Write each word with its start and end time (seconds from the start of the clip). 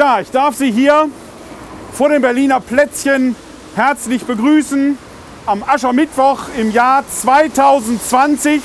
Ja, 0.00 0.18
ich 0.18 0.30
darf 0.30 0.56
Sie 0.56 0.72
hier 0.72 1.10
vor 1.92 2.08
dem 2.08 2.22
Berliner 2.22 2.58
Plätzchen 2.58 3.36
herzlich 3.76 4.24
begrüßen 4.24 4.96
am 5.44 5.62
Aschermittwoch 5.62 6.44
im 6.56 6.72
Jahr 6.72 7.04
2020. 7.06 8.62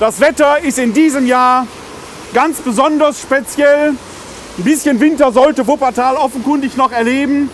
Das 0.00 0.18
Wetter 0.18 0.58
ist 0.58 0.80
in 0.80 0.94
diesem 0.94 1.28
Jahr 1.28 1.68
ganz 2.34 2.58
besonders 2.60 3.20
speziell. 3.20 3.90
Ein 3.90 4.64
bisschen 4.64 4.98
Winter 4.98 5.30
sollte 5.30 5.64
Wuppertal 5.68 6.16
offenkundig 6.16 6.76
noch 6.76 6.90
erleben. 6.90 7.48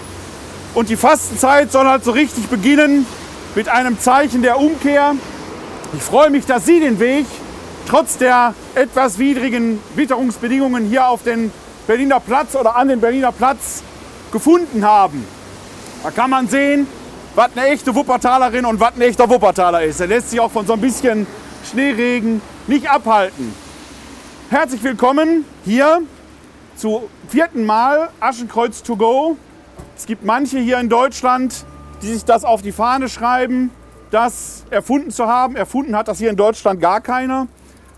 Und 0.73 0.88
die 0.88 0.96
Fastenzeit 0.96 1.70
soll 1.73 1.87
halt 1.87 2.04
so 2.04 2.12
richtig 2.12 2.46
beginnen 2.46 3.06
mit 3.54 3.68
einem 3.68 4.01
Zeichen 4.01 4.41
der 4.41 4.59
Umkehr. 4.59 5.15
Ich 5.93 6.02
freue 6.02 6.30
mich, 6.30 6.46
dass 6.46 6.65
Sie 6.65 6.80
den 6.80 7.01
Weg 7.01 7.27
trotz 7.87 8.16
der 8.16 8.54
etwas 8.74 9.18
widrigen 9.18 9.79
Witterungsbedingungen 9.95 10.88
hier 10.88 11.06
auf 11.06 11.23
den 11.23 11.52
Berliner 11.87 12.20
Platz 12.20 12.56
oder 12.56 12.77
an 12.77 12.88
den 12.88 13.01
Berliner 13.01 13.33
Platz 13.33 13.83
gefunden 14.33 14.84
haben. 14.84 15.27
Da 16.02 16.10
kann 16.10 16.30
man 16.30 16.48
sehen, 16.48 16.87
was 17.34 17.51
eine 17.55 17.66
echte 17.69 17.95
Wuppertalerin 17.95 18.65
und 18.65 18.80
was 18.80 18.95
ein 18.97 19.02
echter 19.02 19.29
Wuppertaler 19.29 19.82
ist. 19.82 20.01
Er 20.01 20.07
lässt 20.07 20.30
sich 20.30 20.41
auch 20.41 20.51
von 20.51 20.66
so 20.66 20.73
ein 20.73 20.80
bisschen 20.80 21.26
Schneeregen 21.71 22.41
nicht 22.66 22.88
abhalten. 22.88 23.54
Herzlich 24.51 24.82
willkommen 24.82 25.45
hier 25.65 26.02
zu 26.76 27.09
vierten 27.29 27.65
Mal 27.65 28.09
Aschenkreuz 28.21 28.82
to 28.82 28.96
go. 28.96 29.37
Es 29.96 30.07
gibt 30.07 30.24
manche 30.24 30.59
hier 30.59 30.79
in 30.79 30.88
Deutschland, 30.88 31.66
die 32.02 32.13
sich 32.13 32.24
das 32.24 32.45
auf 32.45 32.63
die 32.63 32.73
Fahne 32.73 33.09
schreiben, 33.09 33.71
das 34.10 34.65
erfunden 34.71 35.10
zu 35.10 35.26
haben. 35.26 35.57
Erfunden 35.57 35.96
hat 35.96 36.09
das 36.09 36.19
hier 36.19 36.30
in 36.30 36.37
Deutschland 36.37 36.80
gar 36.80 37.01
keiner 37.01 37.46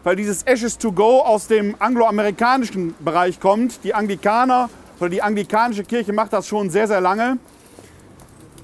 weil 0.07 0.15
dieses 0.15 0.45
Ashes 0.45 0.79
to 0.79 0.93
Go 0.93 1.21
aus 1.21 1.49
dem 1.49 1.75
angloamerikanischen 1.81 2.95
Bereich 3.01 3.41
kommt. 3.41 3.83
Die 3.83 3.93
Anglikaner 3.93 4.71
oder 5.01 5.09
die 5.09 5.21
anglikanische 5.21 5.83
Kirche 5.83 6.12
macht 6.12 6.33
das 6.33 6.47
schon 6.47 6.71
sehr, 6.71 6.87
sehr 6.87 7.01
lange. 7.01 7.39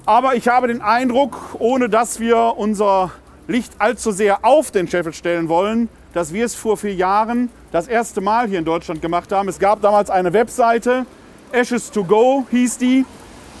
Aber 0.05 0.35
ich 0.35 0.47
habe 0.47 0.69
den 0.69 0.81
Eindruck, 0.81 1.37
ohne 1.59 1.89
dass 1.89 2.21
wir 2.21 2.53
unser 2.55 3.11
Licht 3.45 3.73
allzu 3.79 4.13
sehr 4.13 4.45
auf 4.45 4.71
den 4.71 4.87
Scheffel 4.87 5.11
stellen 5.11 5.49
wollen, 5.49 5.89
dass 6.13 6.31
wir 6.31 6.45
es 6.45 6.55
vor 6.55 6.77
vier 6.77 6.95
Jahren 6.95 7.49
das 7.73 7.89
erste 7.89 8.21
Mal 8.21 8.47
hier 8.47 8.59
in 8.59 8.65
Deutschland 8.65 9.01
gemacht 9.01 9.33
haben. 9.33 9.49
Es 9.49 9.59
gab 9.59 9.81
damals 9.81 10.09
eine 10.09 10.31
Webseite, 10.31 11.05
Ashes 11.51 11.91
to 11.91 12.05
Go 12.05 12.45
hieß 12.51 12.77
die. 12.77 13.05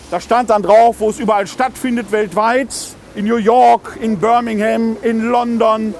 Da 0.09 0.21
stand 0.21 0.51
dann 0.51 0.63
drauf, 0.63 1.01
wo 1.01 1.09
es 1.09 1.19
überall 1.19 1.47
stattfindet 1.47 2.13
weltweit. 2.13 2.69
In 3.15 3.25
New 3.25 3.35
York, 3.35 3.97
in 3.99 4.19
Birmingham, 4.19 4.95
in 5.01 5.23
London, 5.29 5.93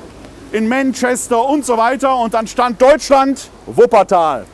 in 0.53 0.67
Manchester 0.67 1.43
und 1.43 1.65
so 1.65 1.77
weiter. 1.77 2.15
Und 2.15 2.33
dann 2.33 2.47
stand 2.47 2.81
Deutschland, 2.81 3.49
Wuppertal. 3.65 4.45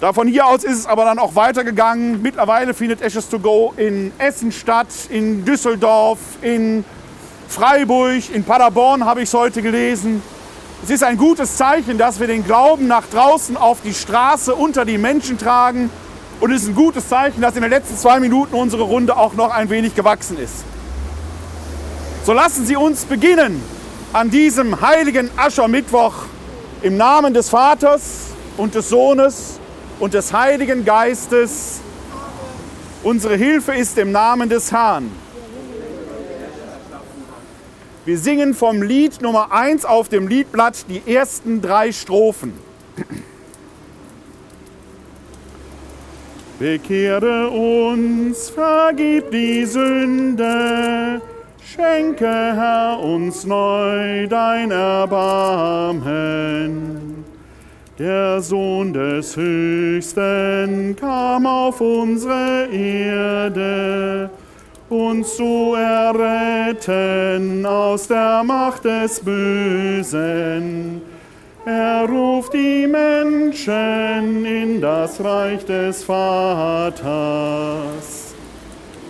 Da 0.00 0.12
von 0.12 0.26
hier 0.26 0.46
aus 0.46 0.64
ist 0.64 0.78
es 0.80 0.86
aber 0.86 1.04
dann 1.04 1.18
auch 1.18 1.34
weitergegangen. 1.34 2.20
Mittlerweile 2.20 2.74
findet 2.74 3.02
Ashes 3.02 3.28
to 3.28 3.38
Go 3.38 3.72
in 3.76 4.12
Essen 4.18 4.52
statt, 4.52 4.88
in 5.10 5.44
Düsseldorf, 5.44 6.18
in 6.42 6.84
Freiburg, 7.48 8.22
in 8.34 8.42
Paderborn 8.44 9.04
habe 9.04 9.22
ich 9.22 9.28
es 9.28 9.34
heute 9.34 9.62
gelesen. 9.62 10.22
Es 10.82 10.90
ist 10.90 11.04
ein 11.04 11.16
gutes 11.16 11.56
Zeichen, 11.56 11.96
dass 11.96 12.20
wir 12.20 12.26
den 12.26 12.44
Glauben 12.44 12.86
nach 12.86 13.06
draußen 13.06 13.56
auf 13.56 13.80
die 13.82 13.94
Straße 13.94 14.54
unter 14.54 14.84
die 14.84 14.98
Menschen 14.98 15.38
tragen. 15.38 15.90
Und 16.40 16.52
es 16.52 16.62
ist 16.62 16.68
ein 16.68 16.74
gutes 16.74 17.08
Zeichen, 17.08 17.40
dass 17.40 17.56
in 17.56 17.62
den 17.62 17.70
letzten 17.70 17.96
zwei 17.96 18.20
Minuten 18.20 18.54
unsere 18.54 18.82
Runde 18.82 19.16
auch 19.16 19.34
noch 19.34 19.50
ein 19.50 19.70
wenig 19.70 19.94
gewachsen 19.94 20.38
ist. 20.38 20.64
So 22.24 22.32
lassen 22.32 22.66
Sie 22.66 22.76
uns 22.76 23.04
beginnen 23.04 23.75
an 24.12 24.30
diesem 24.30 24.80
heiligen 24.80 25.30
Aschermittwoch 25.36 26.14
im 26.82 26.96
Namen 26.96 27.34
des 27.34 27.48
Vaters 27.48 28.28
und 28.56 28.74
des 28.74 28.88
Sohnes 28.88 29.58
und 29.98 30.14
des 30.14 30.32
Heiligen 30.32 30.84
Geistes. 30.84 31.80
Unsere 33.02 33.36
Hilfe 33.36 33.72
ist 33.74 33.98
im 33.98 34.12
Namen 34.12 34.48
des 34.48 34.72
Herrn. 34.72 35.10
Wir 38.04 38.18
singen 38.18 38.54
vom 38.54 38.82
Lied 38.82 39.20
Nummer 39.20 39.52
1 39.52 39.84
auf 39.84 40.08
dem 40.08 40.28
Liedblatt 40.28 40.84
die 40.88 41.02
ersten 41.12 41.60
drei 41.60 41.90
Strophen. 41.90 42.52
Bekehre 46.58 47.50
uns, 47.50 48.48
vergib 48.48 49.30
die 49.30 49.66
Sünde, 49.66 51.20
Schenke, 51.68 52.26
Herr, 52.26 53.00
uns 53.02 53.44
neu 53.44 54.28
dein 54.28 54.70
Erbarmen. 54.70 56.04
Der 57.98 58.40
Sohn 58.40 58.92
des 58.92 59.36
Höchsten 59.36 60.94
kam 60.94 61.44
auf 61.44 61.80
unsere 61.80 62.68
Erde, 62.70 64.30
uns 64.88 65.34
zu 65.34 65.74
erretten 65.74 67.66
aus 67.66 68.06
der 68.06 68.44
Macht 68.44 68.84
des 68.84 69.18
Bösen. 69.18 71.02
Er 71.64 72.08
ruft 72.08 72.54
die 72.54 72.86
Menschen 72.86 74.46
in 74.46 74.80
das 74.80 75.20
Reich 75.20 75.64
des 75.64 76.04
Vaters. 76.04 76.96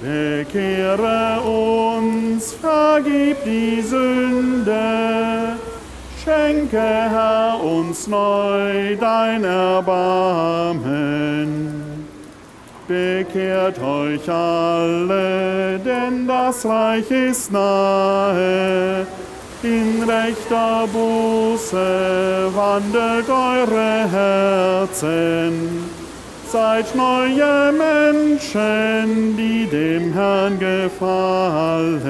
Bekehre 0.02 1.40
uns, 1.40 2.52
vergib 2.52 3.42
die 3.44 3.80
Sünde, 3.80 5.56
schenke, 6.22 6.76
Herr, 6.78 7.58
uns 7.62 8.06
neu 8.06 8.94
dein 8.96 9.42
Erbarmen. 9.42 10.86
Bekehrt 12.86 13.80
euch 13.80 14.30
alle, 14.30 15.78
denn 15.78 16.28
das 16.28 16.66
Reich 16.66 17.10
ist 17.10 17.50
nahe. 17.50 19.06
In 19.62 20.02
rechter 20.02 20.86
Buße 20.92 22.50
wandelt 22.54 23.28
eure 23.30 24.08
Herzen 24.10 25.95
Seid 26.52 26.94
neue 26.94 27.72
Menschen, 27.72 29.36
die 29.36 29.66
dem 29.66 30.12
Herrn 30.12 30.58
gefallen. 30.60 32.06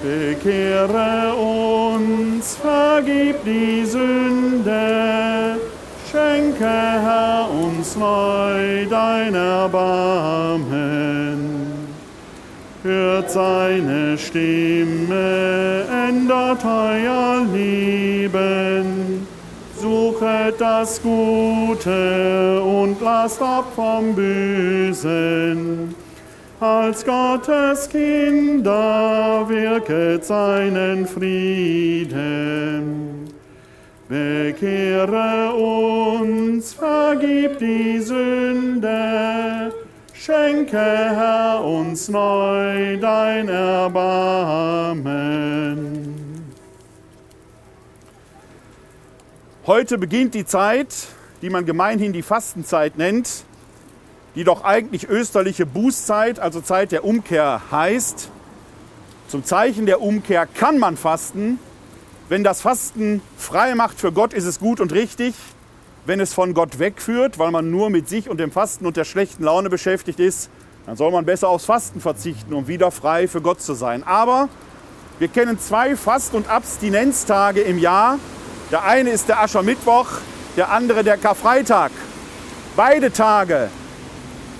Bekehre 0.00 1.34
uns, 1.34 2.56
vergib 2.56 3.44
die 3.44 3.84
Sünde, 3.84 5.56
schenke, 6.10 6.64
Herr, 6.64 7.48
uns 7.50 7.96
neu 7.96 8.86
dein 8.88 9.34
Erbarmen. 9.34 10.60
Hört 12.84 13.30
seine 13.30 14.16
Stimme, 14.16 15.84
ändert 16.08 16.64
euer 16.64 17.44
Lieben 17.52 18.89
Suchet 20.20 20.60
das 20.60 21.00
Gute 21.02 22.60
und 22.62 23.00
lasst 23.00 23.40
ab 23.40 23.72
vom 23.74 24.14
Bösen. 24.14 25.94
Als 26.60 27.02
Gottes 27.06 27.88
Kinder 27.88 29.46
wirket 29.48 30.22
seinen 30.26 31.06
Frieden. 31.06 32.10
Bekehre 34.10 35.54
uns, 35.54 36.74
vergib 36.74 37.58
die 37.58 37.98
Sünde, 38.00 39.72
schenke, 40.12 40.76
Herr, 40.76 41.64
uns 41.64 42.10
neu 42.10 42.98
dein 42.98 43.48
Erbarmen. 43.48 45.00
Heute 49.70 49.98
beginnt 49.98 50.34
die 50.34 50.44
Zeit, 50.44 50.88
die 51.42 51.48
man 51.48 51.64
gemeinhin 51.64 52.12
die 52.12 52.22
Fastenzeit 52.22 52.98
nennt, 52.98 53.44
die 54.34 54.42
doch 54.42 54.64
eigentlich 54.64 55.08
österliche 55.08 55.64
Bußzeit, 55.64 56.40
also 56.40 56.60
Zeit 56.60 56.90
der 56.90 57.04
Umkehr 57.04 57.62
heißt. 57.70 58.30
Zum 59.28 59.44
Zeichen 59.44 59.86
der 59.86 60.00
Umkehr 60.00 60.46
kann 60.46 60.80
man 60.80 60.96
fasten. 60.96 61.60
Wenn 62.28 62.42
das 62.42 62.62
Fasten 62.62 63.22
frei 63.38 63.76
macht 63.76 64.00
für 64.00 64.10
Gott, 64.10 64.34
ist 64.34 64.44
es 64.44 64.58
gut 64.58 64.80
und 64.80 64.90
richtig. 64.92 65.36
Wenn 66.04 66.18
es 66.18 66.34
von 66.34 66.52
Gott 66.52 66.80
wegführt, 66.80 67.38
weil 67.38 67.52
man 67.52 67.70
nur 67.70 67.90
mit 67.90 68.08
sich 68.08 68.28
und 68.28 68.40
dem 68.40 68.50
Fasten 68.50 68.86
und 68.86 68.96
der 68.96 69.04
schlechten 69.04 69.44
Laune 69.44 69.70
beschäftigt 69.70 70.18
ist, 70.18 70.50
dann 70.86 70.96
soll 70.96 71.12
man 71.12 71.24
besser 71.26 71.48
aufs 71.48 71.66
Fasten 71.66 72.00
verzichten, 72.00 72.54
um 72.54 72.66
wieder 72.66 72.90
frei 72.90 73.28
für 73.28 73.40
Gott 73.40 73.62
zu 73.62 73.74
sein. 73.74 74.02
Aber 74.02 74.48
wir 75.20 75.28
kennen 75.28 75.60
zwei 75.60 75.94
Fast- 75.94 76.34
und 76.34 76.48
Abstinenztage 76.48 77.60
im 77.60 77.78
Jahr, 77.78 78.18
der 78.70 78.84
eine 78.84 79.10
ist 79.10 79.28
der 79.28 79.40
Aschermittwoch, 79.42 80.06
der 80.56 80.70
andere 80.70 81.02
der 81.02 81.16
Karfreitag. 81.16 81.90
Beide 82.76 83.12
Tage 83.12 83.68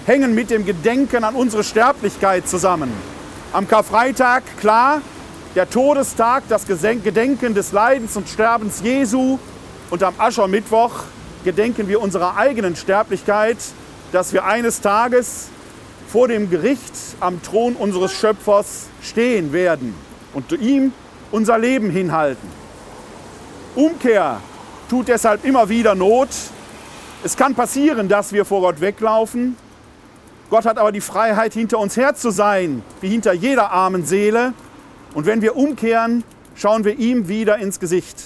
hängen 0.06 0.34
mit 0.34 0.50
dem 0.50 0.64
Gedenken 0.64 1.24
an 1.24 1.34
unsere 1.34 1.62
Sterblichkeit 1.62 2.48
zusammen. 2.48 2.92
Am 3.52 3.68
Karfreitag, 3.68 4.42
klar, 4.58 5.00
der 5.54 5.68
Todestag, 5.68 6.44
das 6.48 6.66
Gedenken 6.66 7.54
des 7.54 7.72
Leidens 7.72 8.16
und 8.16 8.28
Sterbens 8.28 8.80
Jesu 8.82 9.38
und 9.90 10.02
am 10.02 10.14
Aschermittwoch 10.18 11.02
gedenken 11.44 11.88
wir 11.88 12.00
unserer 12.00 12.36
eigenen 12.36 12.76
Sterblichkeit, 12.76 13.58
dass 14.12 14.32
wir 14.32 14.44
eines 14.44 14.80
Tages 14.80 15.48
vor 16.08 16.28
dem 16.28 16.50
Gericht 16.50 16.92
am 17.20 17.42
Thron 17.42 17.74
unseres 17.74 18.12
Schöpfers 18.12 18.86
stehen 19.02 19.52
werden 19.52 19.94
und 20.32 20.50
ihm 20.52 20.92
unser 21.30 21.58
Leben 21.58 21.90
hinhalten. 21.90 22.59
Umkehr 23.74 24.40
tut 24.88 25.08
deshalb 25.08 25.44
immer 25.44 25.68
wieder 25.68 25.94
Not. 25.94 26.28
Es 27.22 27.36
kann 27.36 27.54
passieren, 27.54 28.08
dass 28.08 28.32
wir 28.32 28.44
vor 28.44 28.60
Gott 28.62 28.80
weglaufen. 28.80 29.56
Gott 30.48 30.64
hat 30.66 30.78
aber 30.78 30.90
die 30.90 31.00
Freiheit, 31.00 31.52
hinter 31.52 31.78
uns 31.78 31.96
her 31.96 32.14
zu 32.14 32.30
sein, 32.30 32.82
wie 33.00 33.08
hinter 33.08 33.32
jeder 33.32 33.70
armen 33.70 34.04
Seele. 34.04 34.52
Und 35.14 35.26
wenn 35.26 35.42
wir 35.42 35.54
umkehren, 35.56 36.24
schauen 36.56 36.84
wir 36.84 36.98
ihm 36.98 37.28
wieder 37.28 37.58
ins 37.58 37.78
Gesicht. 37.78 38.16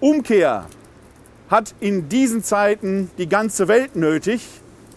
Umkehr 0.00 0.66
hat 1.48 1.74
in 1.80 2.08
diesen 2.10 2.44
Zeiten 2.44 3.10
die 3.16 3.28
ganze 3.28 3.68
Welt 3.68 3.96
nötig. 3.96 4.46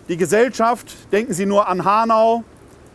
Die 0.10 0.18
Gesellschaft, 0.18 0.96
denken 1.14 1.34
Sie 1.34 1.46
nur 1.46 1.70
an 1.70 1.86
Hanau, 1.86 2.44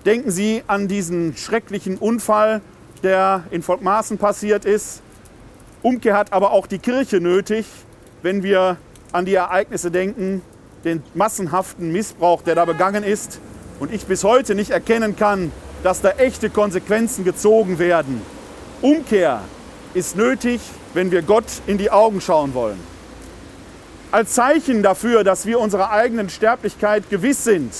denken 0.04 0.30
Sie 0.30 0.62
an 0.66 0.86
diesen 0.86 1.34
schrecklichen 1.36 1.96
Unfall, 1.96 2.60
der 3.02 3.44
in 3.50 3.62
Volkmaßen 3.62 4.18
passiert 4.18 4.66
ist. 4.66 5.00
Umkehr 5.82 6.16
hat 6.16 6.32
aber 6.32 6.52
auch 6.52 6.66
die 6.66 6.78
Kirche 6.78 7.20
nötig, 7.20 7.66
wenn 8.22 8.42
wir 8.42 8.76
an 9.12 9.24
die 9.24 9.34
Ereignisse 9.34 9.90
denken, 9.90 10.42
den 10.84 11.02
massenhaften 11.14 11.92
Missbrauch, 11.92 12.42
der 12.42 12.54
da 12.54 12.64
begangen 12.64 13.04
ist 13.04 13.40
und 13.80 13.92
ich 13.92 14.06
bis 14.06 14.24
heute 14.24 14.54
nicht 14.54 14.70
erkennen 14.70 15.16
kann, 15.16 15.52
dass 15.82 16.00
da 16.00 16.10
echte 16.10 16.50
Konsequenzen 16.50 17.24
gezogen 17.24 17.78
werden. 17.78 18.20
Umkehr 18.82 19.40
ist 19.94 20.16
nötig, 20.16 20.60
wenn 20.94 21.10
wir 21.10 21.22
Gott 21.22 21.46
in 21.66 21.78
die 21.78 21.90
Augen 21.90 22.20
schauen 22.20 22.54
wollen. 22.54 22.78
Als 24.10 24.32
Zeichen 24.32 24.82
dafür, 24.82 25.22
dass 25.22 25.46
wir 25.46 25.60
unserer 25.60 25.90
eigenen 25.90 26.28
Sterblichkeit 26.30 27.10
gewiss 27.10 27.44
sind, 27.44 27.72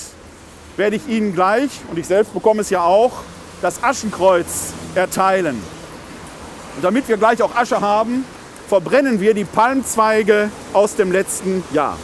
werde 0.77 0.95
ich 0.95 1.07
Ihnen 1.07 1.33
gleich, 1.33 1.69
und 1.89 1.97
ich 1.97 2.07
selbst 2.07 2.33
bekomme 2.33 2.61
es 2.61 2.69
ja 2.69 2.83
auch, 2.83 3.23
das 3.61 3.83
Aschenkreuz 3.83 4.73
erteilen. 4.95 5.61
Und 6.79 6.85
damit 6.85 7.09
wir 7.09 7.17
gleich 7.17 7.41
auch 7.41 7.53
Asche 7.57 7.81
haben, 7.81 8.23
verbrennen 8.69 9.19
wir 9.19 9.33
die 9.33 9.43
Palmzweige 9.43 10.49
aus 10.71 10.95
dem 10.95 11.11
letzten 11.11 11.61
Jahr. 11.73 11.97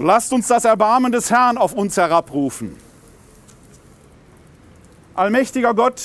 So 0.00 0.06
lasst 0.06 0.32
uns 0.32 0.46
das 0.46 0.64
Erbarmen 0.64 1.12
des 1.12 1.30
Herrn 1.30 1.58
auf 1.58 1.74
uns 1.74 1.98
herabrufen. 1.98 2.74
Allmächtiger 5.14 5.74
Gott, 5.74 6.00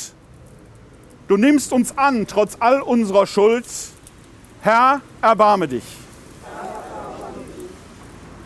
du 1.29 1.37
nimmst 1.37 1.71
uns 1.71 1.97
an, 1.97 2.27
trotz 2.27 2.57
all 2.59 2.81
unserer 2.81 3.25
Schuld. 3.25 3.63
Herr, 4.59 4.99
erbarme 5.21 5.69
dich. 5.69 5.85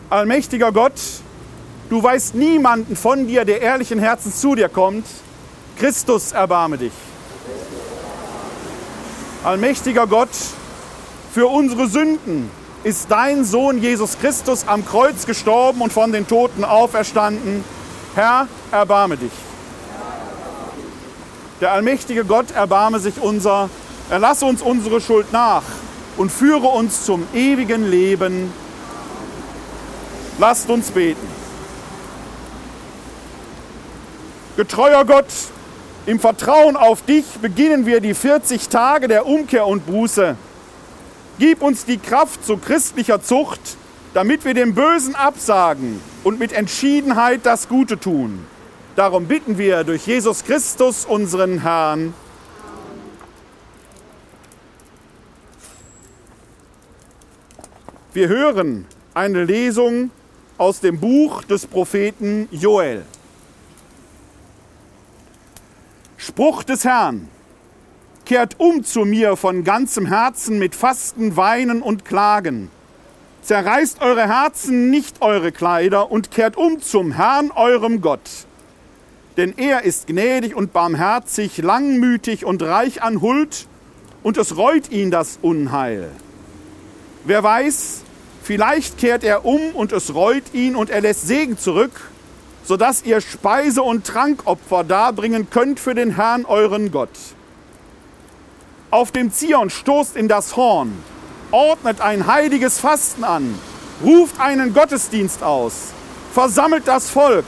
Allmächtiger 0.08 0.70
Gott, 0.70 1.00
du 1.88 2.00
weißt 2.00 2.36
niemanden 2.36 2.94
von 2.94 3.26
dir, 3.26 3.44
der 3.44 3.60
ehrlichen 3.60 3.98
Herzens 3.98 4.40
zu 4.40 4.54
dir 4.54 4.68
kommt. 4.68 5.04
Christus, 5.80 6.30
erbarme 6.30 6.78
dich. 6.78 6.92
Allmächtiger 9.42 10.06
Gott, 10.06 10.30
für 11.34 11.48
unsere 11.48 11.88
Sünden 11.88 12.59
ist 12.82 13.10
dein 13.10 13.44
Sohn 13.44 13.78
Jesus 13.78 14.18
Christus 14.18 14.66
am 14.66 14.86
Kreuz 14.86 15.26
gestorben 15.26 15.82
und 15.82 15.92
von 15.92 16.12
den 16.12 16.26
Toten 16.26 16.64
auferstanden. 16.64 17.62
Herr, 18.14 18.48
erbarme 18.70 19.16
dich. 19.16 19.32
Der 21.60 21.72
allmächtige 21.72 22.24
Gott 22.24 22.52
erbarme 22.52 22.98
sich 23.00 23.20
unser, 23.20 23.68
erlasse 24.08 24.46
uns 24.46 24.62
unsere 24.62 25.00
Schuld 25.00 25.30
nach 25.32 25.62
und 26.16 26.32
führe 26.32 26.68
uns 26.68 27.04
zum 27.04 27.26
ewigen 27.34 27.90
Leben. 27.90 28.50
Lasst 30.38 30.70
uns 30.70 30.90
beten. 30.90 31.28
Getreuer 34.56 35.04
Gott, 35.04 35.26
im 36.06 36.18
Vertrauen 36.18 36.76
auf 36.76 37.02
dich 37.02 37.26
beginnen 37.42 37.84
wir 37.84 38.00
die 38.00 38.14
40 38.14 38.70
Tage 38.70 39.06
der 39.06 39.26
Umkehr 39.26 39.66
und 39.66 39.86
Buße. 39.86 40.36
Gib 41.40 41.62
uns 41.62 41.86
die 41.86 41.96
Kraft 41.96 42.44
zu 42.44 42.58
christlicher 42.58 43.22
Zucht, 43.22 43.78
damit 44.12 44.44
wir 44.44 44.52
dem 44.52 44.74
Bösen 44.74 45.14
absagen 45.14 45.98
und 46.22 46.38
mit 46.38 46.52
Entschiedenheit 46.52 47.46
das 47.46 47.66
Gute 47.66 47.98
tun. 47.98 48.44
Darum 48.94 49.24
bitten 49.24 49.56
wir 49.56 49.82
durch 49.84 50.06
Jesus 50.06 50.44
Christus, 50.44 51.06
unseren 51.06 51.62
Herrn. 51.62 52.12
Wir 58.12 58.28
hören 58.28 58.84
eine 59.14 59.42
Lesung 59.44 60.10
aus 60.58 60.80
dem 60.80 61.00
Buch 61.00 61.42
des 61.44 61.66
Propheten 61.66 62.50
Joel. 62.50 63.02
Spruch 66.18 66.64
des 66.64 66.84
Herrn. 66.84 67.30
Kehrt 68.30 68.60
um 68.60 68.84
zu 68.84 69.00
mir 69.00 69.34
von 69.34 69.64
ganzem 69.64 70.06
Herzen 70.06 70.60
mit 70.60 70.76
Fasten, 70.76 71.36
Weinen 71.36 71.82
und 71.82 72.04
Klagen. 72.04 72.70
Zerreißt 73.42 74.02
eure 74.02 74.28
Herzen, 74.28 74.88
nicht 74.88 75.20
eure 75.20 75.50
Kleider, 75.50 76.12
und 76.12 76.30
kehrt 76.30 76.56
um 76.56 76.80
zum 76.80 77.10
Herrn, 77.10 77.50
eurem 77.50 78.00
Gott. 78.00 78.20
Denn 79.36 79.54
er 79.56 79.82
ist 79.82 80.06
gnädig 80.06 80.54
und 80.54 80.72
barmherzig, 80.72 81.58
langmütig 81.58 82.44
und 82.44 82.62
reich 82.62 83.02
an 83.02 83.20
Huld, 83.20 83.66
und 84.22 84.36
es 84.36 84.56
reut 84.56 84.92
ihn 84.92 85.10
das 85.10 85.40
Unheil. 85.42 86.08
Wer 87.24 87.42
weiß, 87.42 88.02
vielleicht 88.44 88.96
kehrt 88.96 89.24
er 89.24 89.44
um 89.44 89.72
und 89.74 89.90
es 89.90 90.14
reut 90.14 90.44
ihn 90.52 90.76
und 90.76 90.88
er 90.88 91.00
lässt 91.00 91.26
Segen 91.26 91.58
zurück, 91.58 92.12
sodass 92.62 93.02
ihr 93.04 93.20
Speise- 93.22 93.82
und 93.82 94.06
Trankopfer 94.06 94.84
darbringen 94.84 95.50
könnt 95.50 95.80
für 95.80 95.96
den 95.96 96.14
Herrn, 96.14 96.44
euren 96.44 96.92
Gott 96.92 97.10
auf 98.90 99.12
dem 99.12 99.32
Zion 99.32 99.70
stoßt 99.70 100.16
in 100.16 100.28
das 100.28 100.56
Horn, 100.56 100.92
ordnet 101.52 102.00
ein 102.00 102.26
heiliges 102.26 102.80
Fasten 102.80 103.24
an, 103.24 103.58
ruft 104.04 104.40
einen 104.40 104.74
Gottesdienst 104.74 105.42
aus, 105.42 105.92
versammelt 106.32 106.88
das 106.88 107.08
Volk, 107.08 107.44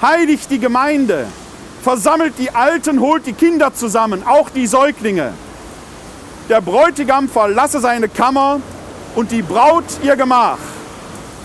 heiligt 0.00 0.50
die 0.50 0.60
Gemeinde, 0.60 1.26
versammelt 1.82 2.34
die 2.38 2.50
Alten, 2.50 3.00
holt 3.00 3.26
die 3.26 3.32
Kinder 3.32 3.74
zusammen, 3.74 4.22
auch 4.26 4.50
die 4.50 4.66
Säuglinge. 4.66 5.32
Der 6.48 6.60
Bräutigam 6.60 7.28
verlasse 7.28 7.80
seine 7.80 8.08
Kammer 8.08 8.60
und 9.16 9.32
die 9.32 9.42
Braut 9.42 9.84
ihr 10.02 10.16
Gemach. 10.16 10.58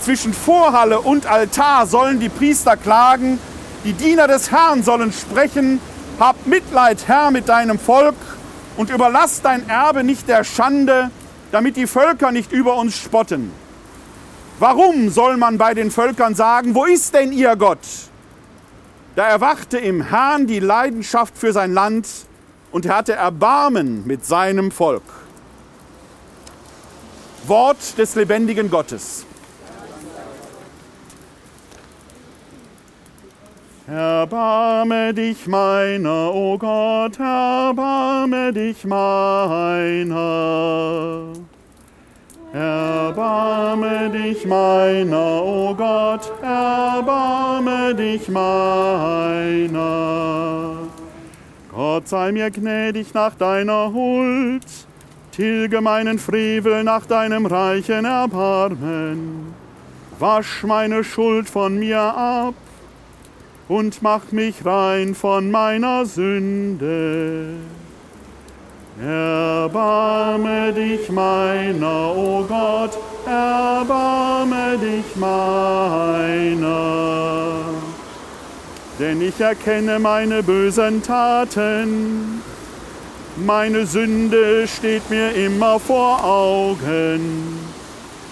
Zwischen 0.00 0.32
Vorhalle 0.32 1.00
und 1.00 1.26
Altar 1.26 1.86
sollen 1.86 2.20
die 2.20 2.28
Priester 2.28 2.76
klagen, 2.76 3.38
die 3.84 3.94
Diener 3.94 4.28
des 4.28 4.50
Herrn 4.50 4.82
sollen 4.82 5.12
sprechen, 5.12 5.80
hab 6.20 6.46
Mitleid, 6.46 7.04
Herr, 7.06 7.30
mit 7.30 7.48
deinem 7.48 7.78
Volk 7.78 8.14
und 8.76 8.90
überlass 8.90 9.42
dein 9.42 9.68
Erbe 9.68 10.04
nicht 10.04 10.28
der 10.28 10.44
Schande, 10.44 11.10
damit 11.52 11.76
die 11.76 11.86
Völker 11.86 12.32
nicht 12.32 12.52
über 12.52 12.76
uns 12.76 12.96
spotten. 12.96 13.52
Warum 14.58 15.10
soll 15.10 15.36
man 15.36 15.58
bei 15.58 15.74
den 15.74 15.90
Völkern 15.90 16.34
sagen, 16.34 16.74
wo 16.74 16.84
ist 16.84 17.14
denn 17.14 17.32
ihr 17.32 17.56
Gott? 17.56 17.78
Da 19.16 19.26
erwachte 19.26 19.78
im 19.78 20.02
Herrn 20.02 20.46
die 20.46 20.60
Leidenschaft 20.60 21.36
für 21.38 21.52
sein 21.52 21.72
Land 21.72 22.08
und 22.72 22.86
er 22.86 22.96
hatte 22.96 23.12
Erbarmen 23.12 24.06
mit 24.06 24.24
seinem 24.24 24.70
Volk. 24.70 25.02
Wort 27.46 27.98
des 27.98 28.14
lebendigen 28.14 28.70
Gottes. 28.70 29.26
Erbarme 33.86 35.12
dich 35.12 35.46
meiner, 35.46 36.32
o 36.32 36.54
oh 36.54 36.58
Gott, 36.58 37.20
erbarme 37.20 38.50
dich 38.50 38.82
meiner. 38.86 40.14
Erbarme 42.54 44.08
dich 44.08 44.46
meiner, 44.46 45.42
o 45.42 45.68
oh 45.68 45.74
Gott, 45.74 46.32
erbarme 46.40 47.94
dich 47.94 48.26
meiner. 48.30 49.68
Gott 51.70 52.08
sei 52.08 52.32
mir 52.32 52.50
gnädig 52.50 53.12
nach 53.12 53.34
deiner 53.34 53.92
Huld, 53.92 54.64
tilge 55.30 55.82
meinen 55.82 56.18
Frevel 56.18 56.84
nach 56.84 57.04
deinem 57.04 57.44
reichen 57.44 58.06
Erbarmen. 58.06 59.52
Wasch 60.18 60.64
meine 60.64 61.04
Schuld 61.04 61.50
von 61.50 61.78
mir 61.78 62.00
ab 62.00 62.54
und 63.68 64.02
mach 64.02 64.32
mich 64.32 64.64
rein 64.64 65.14
von 65.14 65.50
meiner 65.50 66.04
Sünde. 66.06 67.54
Erbarme 69.00 70.72
dich 70.72 71.10
meiner, 71.10 72.14
o 72.14 72.40
oh 72.40 72.44
Gott, 72.44 72.96
erbarme 73.26 74.78
dich 74.78 75.16
meiner. 75.16 76.64
Denn 79.00 79.20
ich 79.20 79.40
erkenne 79.40 79.98
meine 79.98 80.44
bösen 80.44 81.02
Taten, 81.02 82.40
meine 83.36 83.84
Sünde 83.86 84.68
steht 84.68 85.10
mir 85.10 85.32
immer 85.34 85.80
vor 85.80 86.22
Augen. 86.22 87.58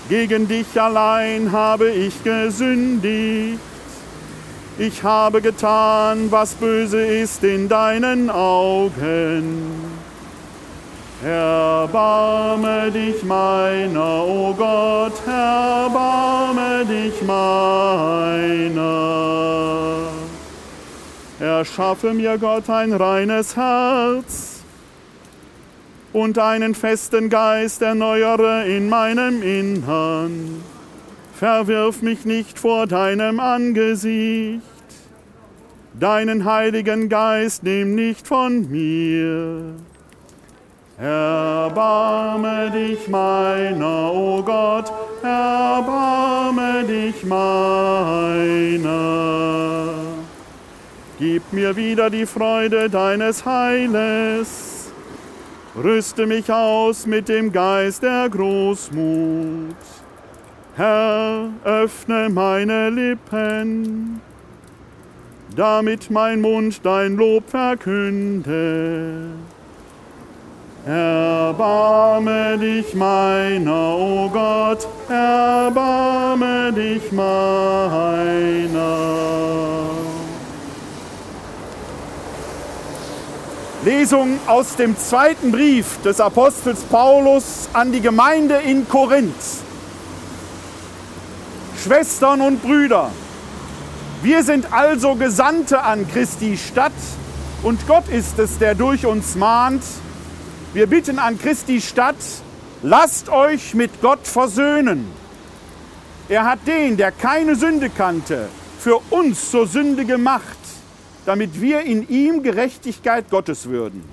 Gegen 0.08 0.46
dich 0.46 0.80
allein 0.80 1.50
habe 1.50 1.90
ich 1.90 2.22
gesündigt. 2.22 3.71
Ich 4.84 5.04
habe 5.04 5.40
getan, 5.40 6.32
was 6.32 6.54
böse 6.54 7.00
ist 7.00 7.44
in 7.44 7.68
deinen 7.68 8.28
Augen. 8.30 9.70
Erbarme 11.24 12.90
dich 12.90 13.22
meiner, 13.22 14.24
o 14.24 14.48
oh 14.48 14.54
Gott, 14.54 15.12
erbarme 15.24 16.84
dich 16.84 17.22
meiner. 17.22 18.78
Erschaffe 21.38 22.12
mir 22.12 22.36
Gott 22.38 22.68
ein 22.68 22.92
reines 22.92 23.54
Herz 23.54 24.62
und 26.12 26.40
einen 26.40 26.74
festen 26.74 27.30
Geist 27.30 27.82
erneuere 27.82 28.66
in 28.66 28.88
meinem 28.88 29.44
Innern. 29.44 30.64
Verwirf 31.38 32.02
mich 32.02 32.24
nicht 32.24 32.58
vor 32.58 32.88
deinem 32.88 33.38
Angesicht. 33.38 34.71
Deinen 35.98 36.44
heiligen 36.44 37.08
Geist 37.08 37.62
nimm 37.62 37.94
nicht 37.94 38.26
von 38.26 38.70
mir. 38.70 39.74
Erbarme 40.98 42.70
dich 42.70 43.08
meiner, 43.08 44.12
o 44.12 44.38
oh 44.38 44.42
Gott, 44.42 44.92
erbarme 45.22 46.84
dich 46.84 47.24
meiner. 47.24 48.62
Gib 51.18 51.52
mir 51.52 51.76
wieder 51.76 52.08
die 52.10 52.26
Freude 52.26 52.88
deines 52.88 53.44
Heiles. 53.44 54.90
Rüste 55.76 56.26
mich 56.26 56.52
aus 56.52 57.06
mit 57.06 57.28
dem 57.28 57.52
Geist 57.52 58.02
der 58.02 58.28
Großmut. 58.28 59.76
Herr, 60.76 61.48
öffne 61.64 62.28
meine 62.28 62.90
Lippen, 62.90 64.20
damit 65.58 66.10
mein 66.10 66.40
Mund 66.40 66.80
dein 66.84 67.16
Lob 67.16 67.48
verkünde. 67.48 69.28
Erbarme 70.84 72.58
dich 72.58 72.92
meiner, 72.94 73.94
o 73.94 74.24
oh 74.24 74.28
Gott, 74.30 74.88
erbarme 75.08 76.72
dich 76.72 77.12
meiner. 77.12 78.32
Lesung 83.84 84.38
aus 84.46 84.76
dem 84.76 84.96
zweiten 84.96 85.50
Brief 85.50 86.00
des 86.04 86.20
Apostels 86.20 86.82
Paulus 86.82 87.68
an 87.72 87.90
die 87.90 88.00
Gemeinde 88.00 88.56
in 88.56 88.88
Korinth. 88.88 89.32
Schwestern 91.82 92.40
und 92.40 92.62
Brüder, 92.62 93.10
wir 94.22 94.44
sind 94.44 94.72
also 94.72 95.16
Gesandte 95.16 95.82
an 95.82 96.06
Christi 96.08 96.56
Stadt 96.56 96.92
und 97.62 97.86
Gott 97.88 98.08
ist 98.08 98.38
es, 98.38 98.58
der 98.58 98.74
durch 98.74 99.04
uns 99.04 99.34
mahnt, 99.34 99.82
wir 100.74 100.86
bitten 100.86 101.18
an 101.18 101.38
Christi 101.38 101.80
Stadt, 101.80 102.16
lasst 102.82 103.28
euch 103.28 103.74
mit 103.74 104.00
Gott 104.00 104.26
versöhnen. 104.26 105.06
Er 106.28 106.44
hat 106.44 106.60
den, 106.66 106.96
der 106.96 107.10
keine 107.10 107.56
Sünde 107.56 107.90
kannte, 107.90 108.48
für 108.78 109.00
uns 109.10 109.50
zur 109.50 109.66
Sünde 109.66 110.04
gemacht, 110.04 110.58
damit 111.26 111.60
wir 111.60 111.80
in 111.80 112.08
ihm 112.08 112.42
Gerechtigkeit 112.42 113.28
Gottes 113.28 113.68
würden. 113.68 114.04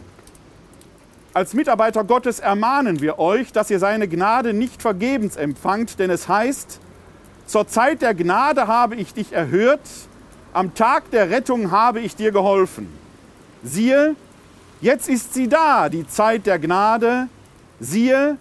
Als 1.34 1.54
Mitarbeiter 1.54 2.04
Gottes 2.04 2.39
ermahnen 2.39 3.00
wir 3.00 3.20
euch, 3.20 3.51
dass 3.51 3.70
ihr 3.70 3.80
seine 3.80 4.08
Gnade 4.08 4.54
nicht 4.54 4.82
vergebens 4.82 5.36
empfangt, 5.36 6.00
denn 6.00 6.10
es 6.10 6.28
heißt, 6.28 6.80
zur 7.50 7.68
Zeit 7.68 8.01
der 8.01 8.13
Gnade 8.13 8.68
habe 8.68 8.96
ich 8.96 9.13
dich 9.13 9.34
erhört, 9.34 9.82
am 10.53 10.74
Tag 10.74 11.12
der 11.12 11.29
Rettung 11.29 11.72
habe 11.72 12.00
ich 12.00 12.15
dir 12.15 12.32
geholfen. 12.32 12.88
Siehe, 13.63 14.15
Jetzt 14.82 15.10
ist 15.10 15.34
sie 15.34 15.50
da, 15.50 15.89
die 15.89 16.08
Zeit 16.08 16.46
der 16.46 16.58
Gnade. 16.58 17.27
Siehe, 17.82 18.38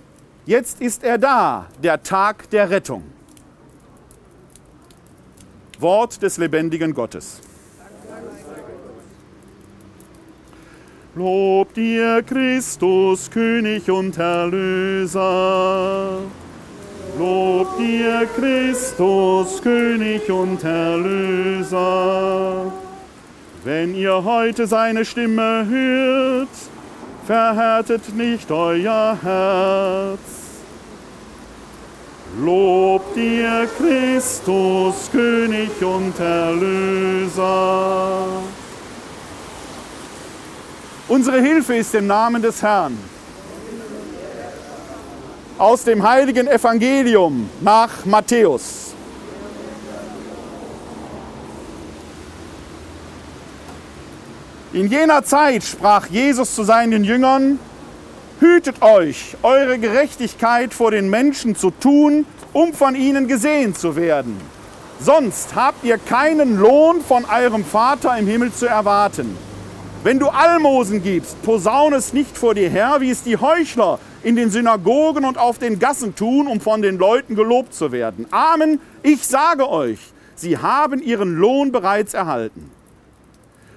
jetzt 0.46 0.80
ist 0.80 1.02
er 1.02 1.18
da, 1.18 1.66
der 1.82 2.00
Tag 2.02 2.48
der 2.50 2.70
Rettung. 2.70 3.02
Wort 5.80 6.22
des 6.22 6.38
lebendigen 6.38 6.94
Gottes. 6.94 7.40
Lob 11.16 11.74
dir, 11.74 12.22
Christus, 12.22 13.28
König 13.28 13.90
und 13.90 14.16
Erlöser. 14.16 15.18
Lob 17.18 17.76
dir, 17.78 18.28
Christus, 18.36 19.60
König 19.60 20.30
und 20.30 20.62
Erlöser. 20.62 21.72
Wenn 23.64 23.96
ihr 23.96 24.22
heute 24.22 24.68
seine 24.68 25.04
Stimme 25.04 25.66
hört, 25.68 26.48
verhärtet 27.26 28.14
nicht 28.14 28.48
euer 28.52 29.18
Herz. 29.20 30.20
Lobt 32.40 33.16
ihr 33.16 33.68
Christus, 33.76 35.10
König 35.10 35.70
und 35.82 36.20
Erlöser. 36.20 37.48
Unsere 41.08 41.40
Hilfe 41.40 41.74
ist 41.74 41.92
im 41.96 42.06
Namen 42.06 42.40
des 42.40 42.62
Herrn. 42.62 42.96
Aus 45.58 45.82
dem 45.82 46.08
heiligen 46.08 46.46
Evangelium 46.46 47.50
nach 47.60 48.04
Matthäus. 48.04 48.94
In 54.72 54.88
jener 54.88 55.24
Zeit 55.24 55.64
sprach 55.64 56.06
Jesus 56.06 56.54
zu 56.54 56.62
seinen 56.62 57.02
Jüngern, 57.02 57.58
Hütet 58.38 58.82
euch, 58.82 59.36
eure 59.42 59.80
Gerechtigkeit 59.80 60.72
vor 60.72 60.92
den 60.92 61.10
Menschen 61.10 61.56
zu 61.56 61.72
tun, 61.72 62.24
um 62.52 62.72
von 62.72 62.94
ihnen 62.94 63.26
gesehen 63.26 63.74
zu 63.74 63.96
werden. 63.96 64.40
Sonst 65.00 65.56
habt 65.56 65.82
ihr 65.82 65.98
keinen 65.98 66.56
Lohn 66.56 67.00
von 67.00 67.24
eurem 67.24 67.64
Vater 67.64 68.16
im 68.16 68.28
Himmel 68.28 68.52
zu 68.52 68.66
erwarten. 68.66 69.36
Wenn 70.04 70.20
du 70.20 70.28
Almosen 70.28 71.02
gibst, 71.02 71.42
posaune 71.42 71.96
es 71.96 72.12
nicht 72.12 72.38
vor 72.38 72.54
dir 72.54 72.68
her, 72.68 72.98
wie 73.00 73.10
es 73.10 73.24
die 73.24 73.36
Heuchler 73.36 73.98
in 74.22 74.36
den 74.36 74.50
Synagogen 74.50 75.24
und 75.24 75.38
auf 75.38 75.58
den 75.58 75.78
Gassen 75.78 76.14
tun, 76.14 76.46
um 76.46 76.60
von 76.60 76.82
den 76.82 76.98
Leuten 76.98 77.34
gelobt 77.34 77.74
zu 77.74 77.92
werden. 77.92 78.26
Amen, 78.30 78.80
ich 79.02 79.26
sage 79.26 79.68
euch, 79.68 79.98
sie 80.34 80.58
haben 80.58 81.00
ihren 81.00 81.36
Lohn 81.36 81.72
bereits 81.72 82.14
erhalten. 82.14 82.70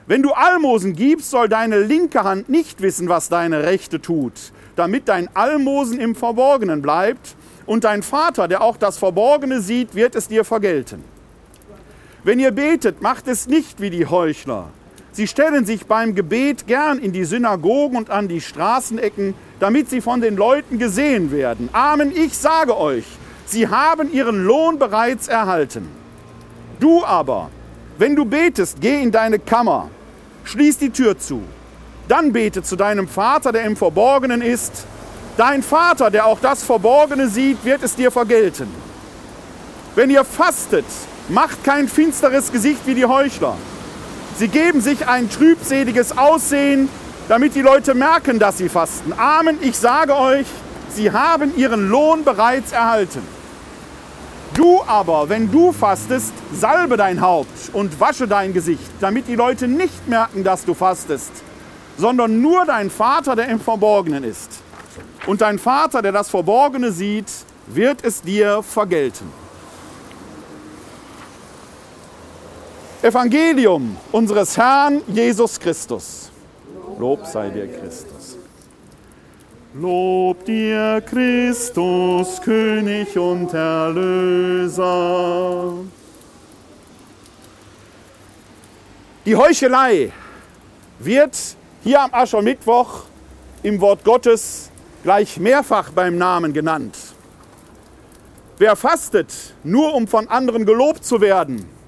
Wenn 0.08 0.24
du 0.24 0.32
Almosen 0.32 0.94
gibst, 0.94 1.30
soll 1.30 1.48
deine 1.48 1.80
linke 1.80 2.24
Hand 2.24 2.50
nicht 2.50 2.82
wissen, 2.82 3.08
was 3.08 3.30
deine 3.30 3.64
rechte 3.64 4.02
tut, 4.02 4.34
damit 4.76 5.08
dein 5.08 5.30
Almosen 5.36 6.00
im 6.00 6.16
Verborgenen 6.16 6.82
bleibt 6.82 7.36
und 7.66 7.84
dein 7.84 8.04
Vater, 8.04 8.48
der 8.48 8.62
auch 8.62 8.78
das 8.78 8.98
Verborgene 8.98 9.62
sieht, 9.62 9.96
wird 9.96 10.16
es 10.16 10.28
dir 10.28 10.44
vergelten. 10.44 11.04
Wenn 12.24 12.40
ihr 12.40 12.52
betet, 12.52 13.02
macht 13.02 13.28
es 13.28 13.48
nicht 13.48 13.80
wie 13.80 13.90
die 13.90 14.06
Heuchler. 14.06 14.70
Sie 15.14 15.28
stellen 15.28 15.66
sich 15.66 15.86
beim 15.86 16.16
Gebet 16.16 16.68
gern 16.68 16.98
in 16.98 17.12
die 17.12 17.26
Synagogen 17.26 17.98
und 17.98 18.10
an 18.10 18.30
die 18.30 18.40
Straßenecken, 18.40 19.34
damit 19.60 19.90
sie 19.90 20.00
von 20.00 20.22
den 20.22 20.38
Leuten 20.38 20.80
gesehen 20.80 21.32
werden. 21.32 21.70
Amen, 21.74 22.14
ich 22.16 22.38
sage 22.38 22.78
euch, 22.78 23.04
sie 23.46 23.68
haben 23.68 24.12
ihren 24.14 24.46
Lohn 24.46 24.80
bereits 24.80 25.28
erhalten. 25.28 25.90
Du 26.80 27.04
aber, 27.04 27.50
wenn 27.98 28.16
du 28.16 28.24
betest, 28.24 28.80
geh 28.80 29.02
in 29.02 29.12
deine 29.12 29.38
Kammer, 29.38 29.90
schließ 30.46 30.78
die 30.78 30.92
Tür 30.92 31.20
zu, 31.20 31.42
dann 32.08 32.32
bete 32.32 32.64
zu 32.64 32.78
deinem 32.78 33.08
Vater, 33.08 33.52
der 33.52 33.66
im 33.66 33.76
Verborgenen 33.76 34.42
ist. 34.42 34.86
Dein 35.36 35.62
Vater, 35.62 36.10
der 36.10 36.26
auch 36.26 36.40
das 36.40 36.64
Verborgene 36.64 37.28
sieht, 37.28 37.64
wird 37.66 37.84
es 37.84 37.96
dir 37.96 38.12
vergelten. 38.12 38.68
Wenn 39.96 40.10
ihr 40.10 40.24
fastet, 40.24 40.86
macht 41.28 41.64
kein 41.66 41.90
finsteres 41.90 42.52
Gesicht 42.52 42.86
wie 42.86 42.96
die 42.96 43.06
Heuchler. 43.06 43.58
Sie 44.42 44.48
geben 44.48 44.82
sich 44.82 45.08
ein 45.08 45.30
trübseliges 45.30 46.18
Aussehen, 46.18 46.90
damit 47.30 47.54
die 47.54 47.62
Leute 47.62 47.94
merken, 47.94 48.40
dass 48.40 48.58
sie 48.58 48.70
fasten. 48.70 49.14
Amen, 49.14 49.60
ich 49.62 49.78
sage 49.78 50.16
euch, 50.16 50.48
sie 50.90 51.12
haben 51.12 51.56
ihren 51.58 51.92
Lohn 51.92 52.24
bereits 52.24 52.72
erhalten. 52.72 53.22
Du 54.56 54.82
aber, 54.88 55.30
wenn 55.30 55.52
du 55.52 55.72
fastest, 55.72 56.34
salbe 56.52 56.98
dein 56.98 57.22
Haupt 57.22 57.70
und 57.74 58.00
wasche 58.00 58.28
dein 58.28 58.52
Gesicht, 58.52 58.90
damit 59.00 59.28
die 59.28 59.36
Leute 59.36 59.68
nicht 59.68 60.08
merken, 60.08 60.44
dass 60.44 60.66
du 60.66 60.74
fastest, 60.74 61.32
sondern 62.00 62.42
nur 62.42 62.66
dein 62.66 62.90
Vater, 62.90 63.36
der 63.36 63.48
im 63.48 63.60
Verborgenen 63.60 64.24
ist. 64.24 64.50
Und 65.28 65.42
dein 65.42 65.60
Vater, 65.60 66.02
der 66.02 66.14
das 66.14 66.32
Verborgene 66.32 66.92
sieht, 66.92 67.30
wird 67.68 68.04
es 68.04 68.24
dir 68.24 68.64
vergelten. 68.64 69.41
Evangelium 73.04 73.98
unseres 74.12 74.56
Herrn 74.56 75.02
Jesus 75.08 75.60
Christus. 75.60 76.30
Lob 77.00 77.26
sei 77.26 77.50
dir, 77.50 77.68
Christus. 77.68 78.38
Lob 79.74 80.46
dir, 80.46 81.02
Christus, 81.02 82.40
König 82.40 83.18
und 83.18 83.52
Erlöser. 83.56 84.84
Die 89.26 89.36
Heuchelei 89.36 90.12
wird 91.00 91.36
hier 91.84 92.02
am 92.02 92.14
Aschermittwoch 92.14 93.06
im 93.64 93.82
Wort 93.82 94.04
Gottes 94.04 94.70
gleich 95.02 95.40
mehrfach 95.40 95.90
beim 95.92 96.20
Namen 96.20 96.54
genannt. 96.54 96.96
Wer 98.60 98.76
fastet, 98.76 99.34
nur 99.64 99.96
um 99.96 100.08
von 100.08 100.28
anderen 100.28 100.68
gelobt 100.68 101.04
zu 101.04 101.20
werden, 101.20 101.81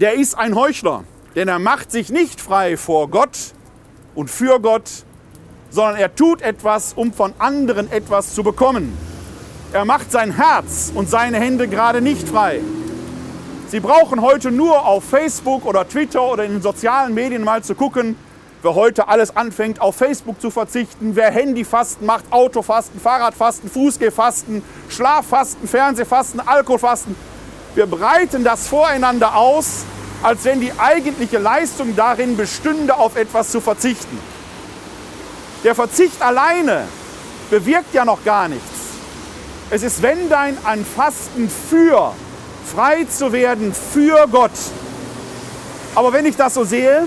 der 0.00 0.14
ist 0.14 0.36
ein 0.36 0.54
Heuchler, 0.54 1.04
denn 1.34 1.48
er 1.48 1.58
macht 1.58 1.90
sich 1.90 2.10
nicht 2.10 2.40
frei 2.40 2.76
vor 2.76 3.08
Gott 3.08 3.54
und 4.14 4.30
für 4.30 4.60
Gott, 4.60 4.90
sondern 5.70 5.96
er 5.96 6.14
tut 6.14 6.42
etwas, 6.42 6.92
um 6.94 7.12
von 7.12 7.32
anderen 7.38 7.90
etwas 7.90 8.34
zu 8.34 8.42
bekommen. 8.42 8.96
Er 9.72 9.84
macht 9.84 10.12
sein 10.12 10.32
Herz 10.32 10.92
und 10.94 11.08
seine 11.10 11.38
Hände 11.38 11.68
gerade 11.68 12.00
nicht 12.00 12.28
frei. 12.28 12.60
Sie 13.68 13.80
brauchen 13.80 14.20
heute 14.20 14.52
nur 14.52 14.86
auf 14.86 15.04
Facebook 15.04 15.64
oder 15.64 15.88
Twitter 15.88 16.22
oder 16.22 16.44
in 16.44 16.52
den 16.52 16.62
sozialen 16.62 17.12
Medien 17.12 17.42
mal 17.42 17.62
zu 17.64 17.74
gucken, 17.74 18.16
wer 18.62 18.74
heute 18.74 19.08
alles 19.08 19.36
anfängt, 19.36 19.80
auf 19.80 19.96
Facebook 19.96 20.40
zu 20.40 20.50
verzichten, 20.50 21.16
wer 21.16 21.30
Handyfasten 21.30 22.06
macht, 22.06 22.24
Autofasten, 22.30 23.00
Fahrradfasten, 23.00 23.68
Fußgehfasten, 23.68 24.62
Schlaffasten, 24.88 25.66
Fernsehfasten, 25.66 26.40
Alkoholfasten. 26.40 27.16
Wir 27.74 27.86
breiten 27.86 28.44
das 28.44 28.68
voreinander 28.68 29.34
aus, 29.36 29.84
als 30.22 30.44
wenn 30.44 30.60
die 30.60 30.72
eigentliche 30.78 31.38
Leistung 31.38 31.96
darin 31.96 32.36
bestünde, 32.36 32.96
auf 32.96 33.16
etwas 33.16 33.50
zu 33.50 33.60
verzichten. 33.60 34.18
Der 35.64 35.74
Verzicht 35.74 36.22
alleine 36.22 36.86
bewirkt 37.50 37.92
ja 37.92 38.04
noch 38.04 38.24
gar 38.24 38.48
nichts. 38.48 38.64
Es 39.70 39.82
ist, 39.82 40.02
wenn 40.02 40.28
dein 40.28 40.56
ein 40.64 40.84
Fasten 40.84 41.50
für, 41.50 42.14
frei 42.74 43.04
zu 43.04 43.32
werden 43.32 43.74
für 43.74 44.26
Gott. 44.30 44.52
Aber 45.94 46.12
wenn 46.12 46.26
ich 46.26 46.36
das 46.36 46.54
so 46.54 46.64
sehe, 46.64 47.06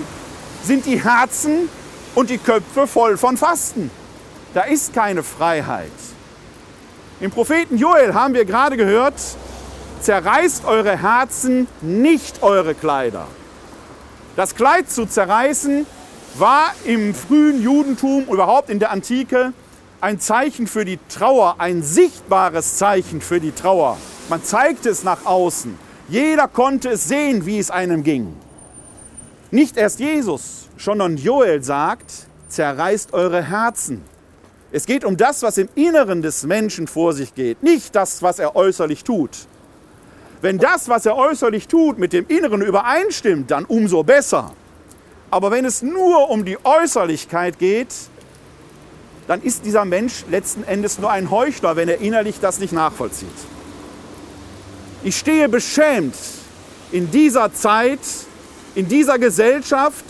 sind 0.64 0.84
die 0.86 1.02
Herzen 1.02 1.68
und 2.14 2.30
die 2.30 2.38
Köpfe 2.38 2.86
voll 2.86 3.16
von 3.16 3.36
Fasten. 3.36 3.90
Da 4.54 4.62
ist 4.62 4.92
keine 4.92 5.22
Freiheit. 5.22 5.90
Im 7.20 7.30
Propheten 7.30 7.78
Joel 7.78 8.14
haben 8.14 8.34
wir 8.34 8.44
gerade 8.44 8.76
gehört, 8.76 9.14
zerreißt 10.00 10.64
eure 10.64 10.96
Herzen, 10.96 11.66
nicht 11.80 12.42
eure 12.42 12.74
Kleider. 12.74 13.26
Das 14.36 14.54
Kleid 14.54 14.90
zu 14.90 15.06
zerreißen 15.06 15.86
war 16.36 16.72
im 16.84 17.14
frühen 17.14 17.62
Judentum, 17.62 18.24
überhaupt 18.24 18.70
in 18.70 18.78
der 18.78 18.90
Antike, 18.90 19.52
ein 20.00 20.20
Zeichen 20.20 20.66
für 20.66 20.84
die 20.84 20.98
Trauer, 21.08 21.56
ein 21.58 21.82
sichtbares 21.82 22.76
Zeichen 22.76 23.20
für 23.20 23.40
die 23.40 23.52
Trauer. 23.52 23.98
Man 24.28 24.44
zeigte 24.44 24.90
es 24.90 25.02
nach 25.02 25.26
außen. 25.26 25.76
Jeder 26.08 26.46
konnte 26.46 26.90
es 26.90 27.08
sehen, 27.08 27.46
wie 27.46 27.58
es 27.58 27.70
einem 27.70 28.04
ging. 28.04 28.34
Nicht 29.50 29.76
erst 29.76 29.98
Jesus, 29.98 30.68
sondern 30.76 31.16
Joel 31.16 31.62
sagt, 31.62 32.28
zerreißt 32.48 33.12
eure 33.12 33.42
Herzen. 33.42 34.02
Es 34.70 34.86
geht 34.86 35.04
um 35.04 35.16
das, 35.16 35.42
was 35.42 35.58
im 35.58 35.68
Inneren 35.74 36.22
des 36.22 36.44
Menschen 36.44 36.86
vor 36.86 37.14
sich 37.14 37.34
geht, 37.34 37.62
nicht 37.62 37.94
das, 37.96 38.22
was 38.22 38.38
er 38.38 38.54
äußerlich 38.54 39.02
tut. 39.02 39.30
Wenn 40.40 40.58
das, 40.58 40.88
was 40.88 41.04
er 41.04 41.16
äußerlich 41.16 41.66
tut, 41.66 41.98
mit 41.98 42.12
dem 42.12 42.26
Inneren 42.28 42.62
übereinstimmt, 42.62 43.50
dann 43.50 43.64
umso 43.64 44.04
besser. 44.04 44.52
Aber 45.30 45.50
wenn 45.50 45.64
es 45.64 45.82
nur 45.82 46.30
um 46.30 46.44
die 46.44 46.58
Äußerlichkeit 46.64 47.58
geht, 47.58 47.94
dann 49.26 49.42
ist 49.42 49.64
dieser 49.64 49.84
Mensch 49.84 50.24
letzten 50.30 50.64
Endes 50.64 50.98
nur 50.98 51.10
ein 51.10 51.30
Heuchler, 51.30 51.76
wenn 51.76 51.88
er 51.88 52.00
innerlich 52.00 52.40
das 52.40 52.60
nicht 52.60 52.72
nachvollzieht. 52.72 53.28
Ich 55.02 55.16
stehe 55.16 55.48
beschämt 55.48 56.14
in 56.92 57.10
dieser 57.10 57.52
Zeit, 57.52 58.00
in 58.74 58.88
dieser 58.88 59.18
Gesellschaft, 59.18 60.04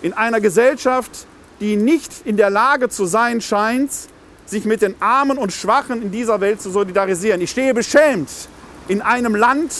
in 0.00 0.14
einer 0.14 0.40
Gesellschaft, 0.40 1.26
die 1.60 1.76
nicht 1.76 2.12
in 2.24 2.36
der 2.36 2.50
Lage 2.50 2.88
zu 2.88 3.04
sein 3.04 3.40
scheint, 3.40 3.90
sich 4.46 4.64
mit 4.64 4.80
den 4.80 4.94
Armen 5.00 5.38
und 5.38 5.52
Schwachen 5.52 6.00
in 6.00 6.10
dieser 6.10 6.40
Welt 6.40 6.62
zu 6.62 6.70
solidarisieren. 6.70 7.40
Ich 7.40 7.50
stehe 7.50 7.74
beschämt 7.74 8.30
in 8.88 9.02
einem 9.02 9.34
Land, 9.34 9.72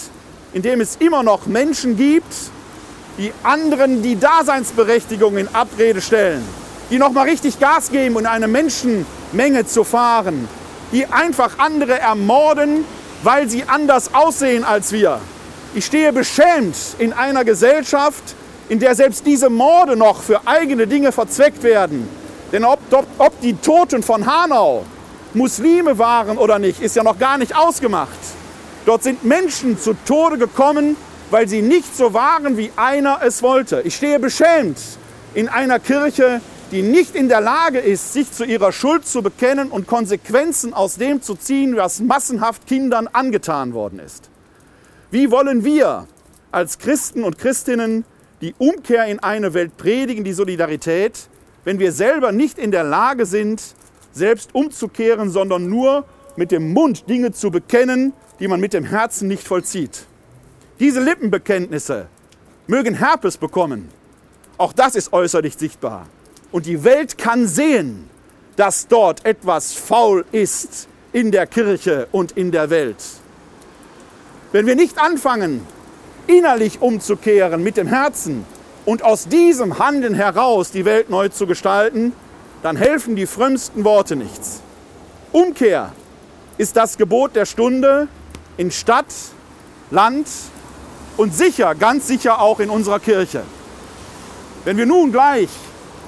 in 0.53 0.63
dem 0.63 0.81
es 0.81 0.97
immer 0.97 1.23
noch 1.23 1.47
Menschen 1.47 1.97
gibt, 1.97 2.35
die 3.19 3.33
anderen 3.43 4.03
die 4.03 4.19
Daseinsberechtigung 4.19 5.37
in 5.37 5.49
Abrede 5.55 6.01
stellen, 6.03 6.43
die 6.91 6.99
noch 6.99 7.13
mal 7.13 7.29
richtig 7.29 7.59
Gas 7.59 7.91
geben, 7.91 8.15
um 8.17 8.21
in 8.21 8.27
eine 8.27 8.49
Menschenmenge 8.49 9.67
zu 9.67 9.85
fahren, 9.85 10.49
die 10.93 11.07
einfach 11.07 11.59
andere 11.59 11.99
ermorden, 11.99 12.85
weil 13.23 13.49
sie 13.49 13.65
anders 13.67 14.15
aussehen 14.15 14.65
als 14.65 14.93
wir. 14.93 15.19
Ich 15.75 15.87
stehe 15.87 16.13
beschämt 16.13 16.77
in 16.99 17.13
einer 17.13 17.45
Gesellschaft, 17.45 18.23
in 18.69 18.81
der 18.81 18.95
selbst 18.95 19.27
diese 19.27 19.51
Morde 19.51 19.97
noch 19.97 20.23
für 20.23 20.41
eigene 20.47 20.87
Dinge 20.87 21.13
verzweckt 21.13 21.63
werden. 21.63 22.09
Denn 22.53 22.65
ob, 22.65 22.79
ob, 22.91 23.07
ob 23.19 23.41
die 23.41 23.55
Toten 23.55 24.03
von 24.03 24.27
Hanau 24.27 24.85
Muslime 25.35 25.99
waren 25.99 26.39
oder 26.39 26.59
nicht, 26.59 26.81
ist 26.81 26.97
ja 26.97 27.03
noch 27.03 27.19
gar 27.19 27.39
nicht 27.39 27.55
ausgemacht. 27.55 28.36
Dort 28.87 29.03
sind 29.03 29.25
Menschen 29.25 29.81
zu 29.81 29.95
Tode 30.05 30.39
gekommen, 30.39 30.97
weil 31.33 31.49
sie 31.49 31.61
nicht 31.61 31.97
so 31.97 32.15
waren, 32.15 32.57
wie 32.57 32.71
einer 32.77 33.19
es 33.21 33.43
wollte. 33.43 33.83
Ich 33.83 33.97
stehe 33.97 34.21
beschämt 34.21 34.79
in 35.35 35.49
einer 35.49 35.81
Kirche, 35.81 36.41
die 36.71 36.83
nicht 36.83 37.17
in 37.17 37.29
der 37.29 37.41
Lage 37.41 37.81
ist, 37.81 38.13
sich 38.13 38.31
zu 38.31 38.45
ihrer 38.45 38.71
Schuld 38.71 39.05
zu 39.05 39.23
bekennen 39.23 39.73
und 39.73 39.89
Konsequenzen 39.89 40.73
aus 40.73 40.99
dem 40.99 41.21
zu 41.21 41.35
ziehen, 41.35 41.77
was 41.77 41.99
massenhaft 41.99 42.69
Kindern 42.69 43.09
angetan 43.13 43.75
worden 43.75 43.99
ist. 43.99 44.31
Wie 45.11 45.33
wollen 45.33 45.65
wir 45.65 46.07
als 46.53 46.79
Christen 46.79 47.25
und 47.25 47.39
Christinnen 47.39 48.05
die 48.41 48.55
Umkehr 48.57 49.07
in 49.07 49.19
eine 49.19 49.53
Welt 49.53 49.77
predigen, 49.77 50.23
die 50.23 50.33
Solidarität, 50.33 51.29
wenn 51.65 51.81
wir 51.81 51.91
selber 51.91 52.31
nicht 52.31 52.57
in 52.57 52.71
der 52.71 52.85
Lage 52.85 53.27
sind, 53.27 53.61
selbst 54.13 54.55
umzukehren, 54.55 55.31
sondern 55.31 55.69
nur 55.69 56.05
mit 56.37 56.53
dem 56.53 56.73
Mund 56.73 57.09
Dinge 57.09 57.33
zu 57.33 57.51
bekennen, 57.51 58.13
die 58.41 58.49
man 58.49 58.61
mit 58.61 58.73
dem 58.73 58.85
Herzen 58.85 59.29
nicht 59.29 59.47
vollzieht. 59.47 60.07
Diese 60.79 61.01
Lippenbekenntnisse 61.01 62.07
mögen 62.67 62.95
Herpes 62.95 63.37
bekommen. 63.37 63.89
Auch 64.59 64.73
das 64.73 64.95
ist 64.95 65.13
äußerlich 65.13 65.57
sichtbar. 65.57 66.07
Und 66.53 66.67
die 66.67 66.85
Welt 66.85 67.19
kann 67.19 67.47
sehen, 67.47 68.09
dass 68.57 68.89
dort 68.89 69.25
etwas 69.25 69.73
faul 69.75 70.25
ist 70.33 70.89
in 71.13 71.31
der 71.31 71.47
Kirche 71.47 72.09
und 72.13 72.33
in 72.33 72.51
der 72.51 72.71
Welt. 72.71 73.03
Wenn 74.53 74.67
wir 74.67 74.77
nicht 74.77 74.99
anfangen, 74.99 75.67
innerlich 76.27 76.81
umzukehren 76.81 77.63
mit 77.63 77.77
dem 77.77 77.87
Herzen 77.87 78.45
und 78.85 79.03
aus 79.03 79.29
diesem 79.29 79.79
Handeln 79.79 80.15
heraus 80.15 80.71
die 80.71 80.85
Welt 80.85 81.11
neu 81.11 81.29
zu 81.29 81.47
gestalten, 81.47 82.13
dann 82.63 82.77
helfen 82.77 83.17
die 83.17 83.27
frömmsten 83.27 83.85
Worte 83.85 84.17
nichts. 84.17 84.61
Umkehr 85.33 85.93
ist 86.59 86.77
das 86.77 86.97
Gebot 86.97 87.37
der 87.37 87.45
Stunde 87.45 88.09
in 88.57 88.71
Stadt, 88.71 89.07
Land 89.91 90.27
und 91.17 91.35
sicher, 91.35 91.75
ganz 91.75 92.07
sicher 92.07 92.41
auch 92.41 92.61
in 92.61 92.71
unserer 92.71 93.01
Kirche. 93.01 93.43
Wenn 94.65 94.77
wir 94.77 94.87
nun 94.87 95.13
gleich 95.13 95.49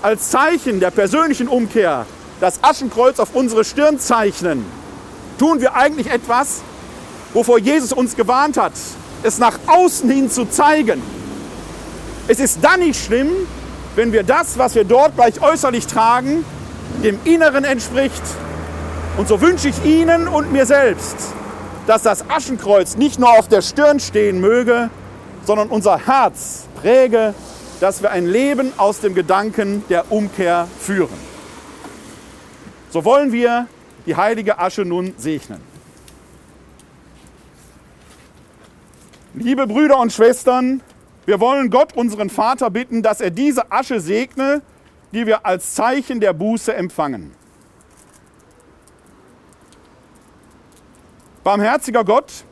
als 0.03 0.31
Zeichen 0.31 0.81
der 0.81 0.91
persönlichen 0.91 1.49
Umkehr 1.49 2.07
das 2.41 2.63
Aschenkreuz 2.63 3.19
auf 3.19 3.35
unsere 3.35 3.65
Stirn 3.65 3.99
zeichnen, 3.99 4.65
tun 5.39 5.61
wir 5.61 5.75
eigentlich 5.75 6.11
etwas, 6.11 6.63
wovor 7.35 7.59
Jesus 7.59 7.93
uns 7.93 8.17
gewarnt 8.17 8.57
hat, 8.57 8.73
es 9.23 9.39
nach 9.39 9.59
außen 9.67 10.09
hin 10.11 10.31
zu 10.31 10.45
zeigen. 10.47 11.03
Es 12.29 12.41
ist 12.41 12.59
dann 12.63 12.81
nicht 12.81 13.03
schlimm, 13.05 13.31
wenn 13.97 14.13
wir 14.13 14.23
das, 14.23 14.59
was 14.59 14.75
wir 14.75 14.85
dort 14.85 15.17
gleich 15.17 15.41
äußerlich 15.41 15.87
tragen, 15.87 16.45
dem 17.03 17.19
Inneren 17.25 17.65
entspricht. 17.65 18.23
Und 19.17 19.29
so 19.29 19.41
wünsche 19.41 19.69
ich 19.69 19.85
Ihnen 19.85 20.29
und 20.29 20.53
mir 20.53 20.67
selbst, 20.67 21.17
dass 21.89 22.03
das 22.03 22.29
Aschenkreuz 22.29 22.99
nicht 22.99 23.19
nur 23.19 23.31
auf 23.31 23.49
der 23.49 23.63
Stirn 23.63 23.99
stehen 23.99 24.43
möge, 24.43 24.91
sondern 25.45 25.71
unser 25.71 26.07
Herz 26.07 26.67
präge, 26.83 27.33
dass 27.81 28.03
wir 28.03 28.11
ein 28.11 28.27
Leben 28.27 28.75
aus 28.77 29.01
dem 29.01 29.15
Gedanken 29.15 29.83
der 29.89 30.13
Umkehr 30.13 30.69
führen. 30.79 31.17
So 32.91 33.07
wollen 33.07 33.33
wir 33.33 33.69
die 34.05 34.15
heilige 34.15 34.59
Asche 34.59 34.83
nun 34.83 35.15
segnen. 35.17 35.63
Liebe 39.33 39.67
Brüder 39.67 39.99
und 39.99 40.13
Schwestern, 40.13 40.83
wir 41.25 41.41
wollen 41.41 41.71
Gott, 41.71 41.95
unseren 41.97 42.29
Vater, 42.29 42.69
bitten, 42.69 43.03
dass 43.03 43.23
er 43.23 43.31
diese 43.31 43.73
Asche 43.73 44.01
segne, 44.01 44.61
die 45.13 45.27
wir 45.27 45.47
als 45.47 45.75
Zeichen 45.75 46.21
der 46.21 46.35
Buße 46.35 46.75
empfangen. 46.75 47.38
Barmherziger 51.49 52.05
Gott, 52.05 52.45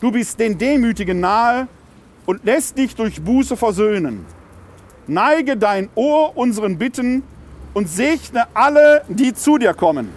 du 0.00 0.12
bist 0.12 0.38
den 0.38 0.56
Demütigen 0.56 1.18
nahe 1.18 1.66
und 2.26 2.44
lässt 2.44 2.78
dich 2.78 2.94
durch 2.94 3.20
Buße 3.20 3.56
versöhnen. 3.56 4.24
Neige 5.08 5.56
dein 5.56 5.88
Ohr 5.96 6.36
unseren 6.36 6.78
Bitten 6.78 7.24
und 7.72 7.88
segne 7.88 8.46
alle, 8.54 9.02
die 9.08 9.34
zu 9.34 9.58
dir 9.58 9.74
kommen, 9.74 10.10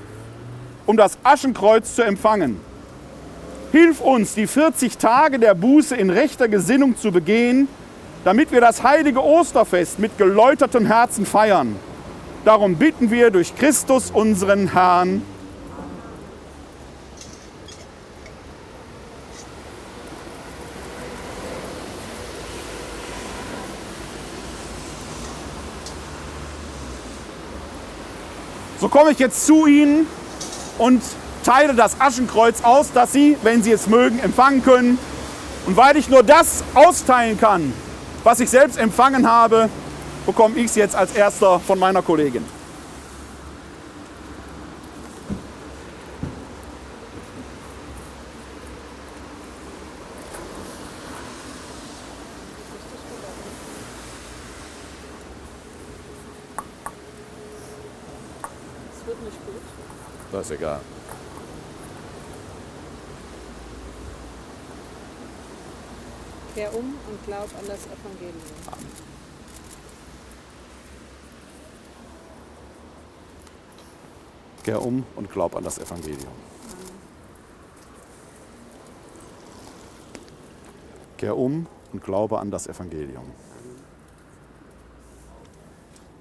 um 0.86 0.96
das 0.96 1.18
Aschenkreuz 1.24 1.96
zu 1.96 2.04
empfangen. 2.04 2.62
Hilf 3.72 4.00
uns, 4.00 4.36
die 4.36 4.46
40 4.46 5.00
Tage 5.00 5.40
der 5.40 5.56
Buße 5.56 5.96
in 5.96 6.12
rechter 6.12 6.48
Gesinnung 6.48 6.98
zu 6.98 7.12
begehen, 7.12 7.68
damit 8.24 8.52
wir 8.52 8.62
das 8.62 8.84
heilige 8.84 9.24
Osterfest 9.24 9.98
mit 9.98 10.20
geläutertem 10.20 10.86
Herzen 10.86 11.26
feiern. 11.26 11.76
Darum 12.46 12.76
bitten 12.76 13.10
wir 13.10 13.32
durch 13.32 13.56
Christus 13.56 14.12
unseren 14.12 14.72
Herrn. 14.72 15.24
So 28.88 28.92
komme 28.92 29.12
ich 29.12 29.20
jetzt 29.20 29.46
zu 29.46 29.66
Ihnen 29.66 30.08
und 30.78 31.04
teile 31.44 31.76
das 31.76 32.00
Aschenkreuz 32.00 32.62
aus, 32.64 32.88
das 32.94 33.12
Sie, 33.12 33.36
wenn 33.44 33.62
Sie 33.62 33.74
es 33.74 33.88
mögen, 33.88 34.18
empfangen 34.20 34.64
können. 34.64 34.98
Und 35.66 35.76
weil 35.76 35.98
ich 35.98 36.08
nur 36.08 36.24
das 36.24 36.64
austeilen 36.74 37.38
kann, 37.38 37.74
was 38.24 38.40
ich 38.40 38.50
selbst 38.50 38.80
empfangen 38.80 39.30
habe, 39.30 39.68
bekomme 40.26 40.56
ich 40.56 40.68
es 40.68 40.76
jetzt 40.76 40.96
als 40.96 41.12
erster 41.12 41.60
von 41.60 41.78
meiner 41.78 42.02
Kollegin. 42.02 42.46
Wird 59.22 59.34
nicht 59.34 59.46
gut. 59.46 59.62
Das 60.32 60.46
ist 60.50 60.52
egal. 60.58 60.80
Kehr 66.54 66.74
um 66.74 66.96
und 67.08 67.26
glaub 67.26 67.44
an 67.44 67.68
das 67.68 67.86
Evangelium. 67.86 68.42
Kehr 74.64 74.82
um 74.82 75.06
und 75.16 75.32
glaub 75.32 75.56
an 75.56 75.64
das 75.64 75.78
Evangelium. 75.78 76.34
Kehr 81.18 81.38
um 81.38 81.68
und 81.94 82.04
glaube 82.04 82.40
an 82.40 82.52
das 82.52 82.68
Evangelium. 82.68 83.32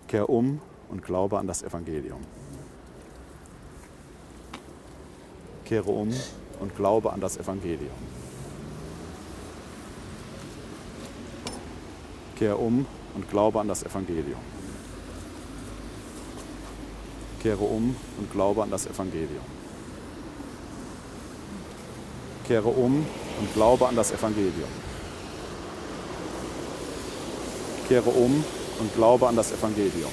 Kehr 0.07 0.29
um 0.29 0.61
und 0.89 1.03
glaube 1.03 1.39
an 1.39 1.47
das 1.47 1.63
Evangelium. 1.63 2.21
Kehre 5.67 5.91
um 5.91 6.15
und 6.61 6.77
glaube 6.77 7.13
an 7.13 7.21
das 7.21 7.37
Evangelium. 7.37 7.91
Kehre 12.37 12.57
um 12.57 12.87
und 13.17 13.29
glaube 13.29 13.61
an 13.61 13.67
das 13.67 13.83
Evangelium. 13.83 14.39
Kehre 17.43 17.65
um 17.65 17.97
und 18.17 18.31
glaube 18.31 18.63
an 18.63 18.71
das 18.71 18.87
Evangelium. 18.87 19.45
Kehre 22.47 22.69
um 22.69 23.05
und 23.41 23.55
glaube 23.55 23.89
an 23.89 23.97
das 23.97 24.13
Evangelium. 24.13 24.71
Kehre 27.89 28.11
um 28.11 28.45
und 28.79 28.95
glaube 28.95 29.27
an 29.27 29.35
das 29.35 29.51
Evangelium. 29.51 30.13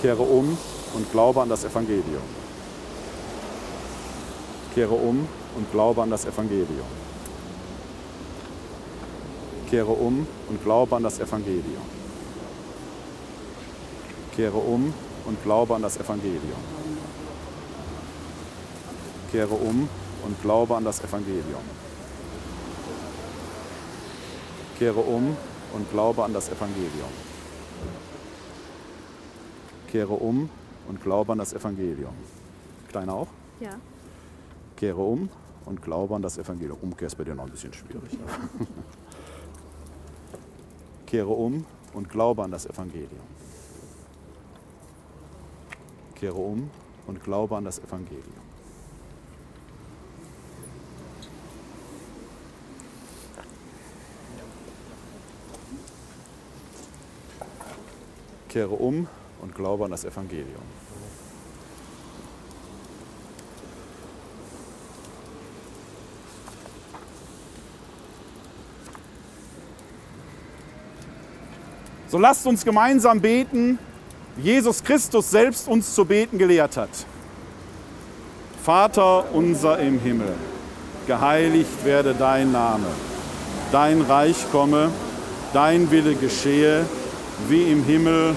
Kehre 0.00 0.22
um 0.22 0.56
und 0.94 1.10
glaube 1.10 1.42
an 1.42 1.48
das 1.48 1.64
Evangelium. 1.64 2.22
Kehre 4.74 4.94
um 4.94 5.28
und 5.56 5.70
glaube 5.70 6.02
an 6.02 6.10
das 6.10 6.24
Evangelium. 6.24 6.86
Kehre 9.70 9.92
um 9.92 10.26
und 10.48 10.62
glaube 10.62 10.96
an 10.96 11.02
das 11.02 11.18
Evangelium. 11.18 11.82
Kehre 14.36 14.58
um 14.58 14.94
und 15.24 15.42
glaube 15.42 15.74
an 15.74 15.82
das 15.82 15.98
Evangelium. 15.98 16.40
Kehre 19.30 19.54
um 19.54 19.88
und 20.24 20.42
glaube 20.42 20.76
an 20.76 20.84
das 20.84 21.02
Evangelium. 21.02 21.62
Kehre 24.78 25.00
um 25.00 25.36
und 25.72 25.90
glaube 25.90 26.24
an 26.24 26.32
das 26.32 26.48
Evangelium. 26.48 27.12
Kehre 29.90 30.14
um 30.14 30.50
und 30.88 31.02
glaube 31.02 31.32
an 31.32 31.38
das 31.38 31.52
Evangelium. 31.52 32.14
Kleiner 32.88 33.14
auch? 33.14 33.28
Ja. 33.60 33.76
Kehre 34.76 35.00
um 35.00 35.28
und 35.64 35.82
glaube 35.82 36.14
an 36.14 36.22
das 36.22 36.38
Evangelium. 36.38 36.78
Umkehr 36.80 37.06
ist 37.06 37.16
bei 37.16 37.24
dir 37.24 37.34
noch 37.34 37.44
ein 37.44 37.50
bisschen 37.50 37.72
schwierig. 37.72 38.18
Kehre 41.06 41.28
um 41.28 41.64
und 41.94 42.08
glaube 42.08 42.42
an 42.42 42.50
das 42.50 42.66
Evangelium. 42.66 43.26
Kehre 46.14 46.34
um 46.34 46.70
und 47.06 47.22
glaube 47.22 47.56
an 47.56 47.64
das 47.64 47.78
Evangelium. 47.78 48.42
Kehre 58.48 58.74
um 58.74 59.08
und 59.42 59.54
glaube 59.54 59.84
an 59.84 59.90
das 59.90 60.04
Evangelium. 60.04 60.62
So 72.08 72.18
lasst 72.18 72.46
uns 72.46 72.64
gemeinsam 72.64 73.20
beten, 73.20 73.78
wie 74.36 74.42
Jesus 74.42 74.82
Christus 74.84 75.30
selbst 75.30 75.66
uns 75.66 75.94
zu 75.94 76.04
beten 76.04 76.38
gelehrt 76.38 76.76
hat. 76.76 76.90
Vater 78.62 79.34
unser 79.34 79.78
im 79.78 79.98
Himmel, 79.98 80.34
geheiligt 81.06 81.84
werde 81.84 82.14
dein 82.14 82.52
Name, 82.52 82.86
dein 83.72 84.02
Reich 84.02 84.36
komme, 84.52 84.90
dein 85.52 85.90
Wille 85.90 86.14
geschehe, 86.14 86.84
wie 87.48 87.72
im 87.72 87.82
Himmel, 87.82 88.36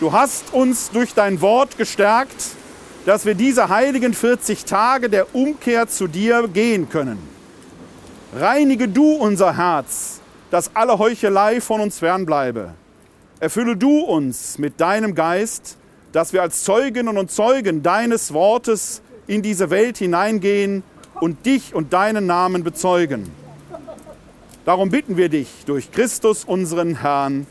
du 0.00 0.12
hast 0.12 0.52
uns 0.52 0.90
durch 0.90 1.14
dein 1.14 1.40
Wort 1.40 1.78
gestärkt, 1.78 2.56
dass 3.06 3.24
wir 3.24 3.34
diese 3.34 3.68
heiligen 3.68 4.14
40 4.14 4.64
Tage 4.64 5.08
der 5.08 5.34
Umkehr 5.34 5.88
zu 5.88 6.06
dir 6.06 6.48
gehen 6.48 6.88
können. 6.88 7.18
Reinige 8.34 8.88
du 8.88 9.12
unser 9.12 9.56
Herz, 9.56 10.20
dass 10.50 10.74
alle 10.74 10.98
Heuchelei 10.98 11.60
von 11.60 11.80
uns 11.80 11.98
fernbleibe. 11.98 12.74
Erfülle 13.40 13.76
du 13.76 14.00
uns 14.00 14.58
mit 14.58 14.80
deinem 14.80 15.14
Geist, 15.14 15.76
dass 16.12 16.32
wir 16.32 16.42
als 16.42 16.64
Zeuginnen 16.64 17.16
und 17.16 17.30
Zeugen 17.30 17.82
deines 17.82 18.32
Wortes 18.32 19.02
in 19.26 19.42
diese 19.42 19.70
Welt 19.70 19.98
hineingehen 19.98 20.82
und 21.20 21.46
dich 21.46 21.74
und 21.74 21.92
deinen 21.92 22.26
Namen 22.26 22.64
bezeugen. 22.64 23.30
Darum 24.64 24.90
bitten 24.90 25.16
wir 25.16 25.28
dich 25.28 25.48
durch 25.66 25.90
Christus 25.92 26.44
unseren 26.44 26.96
Herrn. 26.96 27.46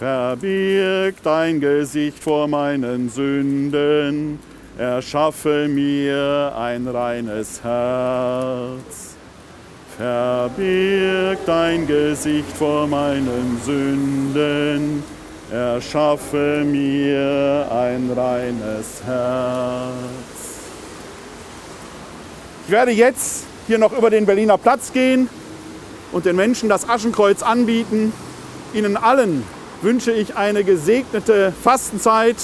Verbirg 0.00 1.16
dein 1.22 1.60
Gesicht 1.60 2.24
vor 2.24 2.48
meinen 2.48 3.10
Sünden, 3.10 4.38
erschaffe 4.78 5.68
mir 5.68 6.54
ein 6.56 6.88
reines 6.88 7.62
Herz. 7.62 9.16
Verbirg 9.98 11.44
dein 11.44 11.86
Gesicht 11.86 12.50
vor 12.56 12.86
meinen 12.86 13.60
Sünden, 13.62 15.02
erschaffe 15.52 16.64
mir 16.64 17.68
ein 17.70 18.10
reines 18.16 19.02
Herz. 19.04 19.90
Ich 22.64 22.72
werde 22.72 22.92
jetzt 22.92 23.44
hier 23.66 23.76
noch 23.76 23.92
über 23.92 24.08
den 24.08 24.24
Berliner 24.24 24.56
Platz 24.56 24.94
gehen 24.94 25.28
und 26.10 26.24
den 26.24 26.36
Menschen 26.36 26.70
das 26.70 26.88
Aschenkreuz 26.88 27.42
anbieten. 27.42 28.14
Ihnen 28.72 28.96
allen 28.96 29.44
wünsche 29.82 30.12
ich 30.12 30.36
eine 30.36 30.64
gesegnete 30.64 31.52
Fastenzeit 31.62 32.36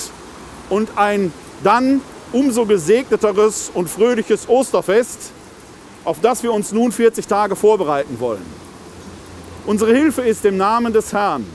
und 0.71 0.97
ein 0.97 1.33
dann 1.63 2.01
umso 2.33 2.67
gesegneteres 2.67 3.71
und 3.73 3.89
fröhliches 3.89 4.49
Osterfest, 4.49 5.31
auf 6.05 6.21
das 6.21 6.43
wir 6.43 6.53
uns 6.53 6.73
nun 6.73 6.93
40 6.93 7.27
Tage 7.27 7.57
vorbereiten 7.57 8.21
wollen. 8.21 8.45
Unsere 9.67 9.95
Hilfe 9.95 10.23
ist 10.23 10.45
im 10.45 10.57
Namen 10.57 10.93
des 10.93 11.13
Herrn. 11.13 11.47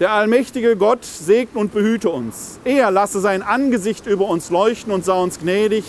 Der 0.00 0.10
allmächtige 0.10 0.76
Gott 0.76 1.04
segne 1.04 1.60
und 1.60 1.72
behüte 1.72 2.10
uns. 2.10 2.58
Er 2.64 2.90
lasse 2.90 3.20
sein 3.20 3.42
Angesicht 3.42 4.06
über 4.06 4.26
uns 4.28 4.50
leuchten 4.50 4.92
und 4.92 5.04
sei 5.04 5.14
uns 5.14 5.38
gnädig. 5.38 5.84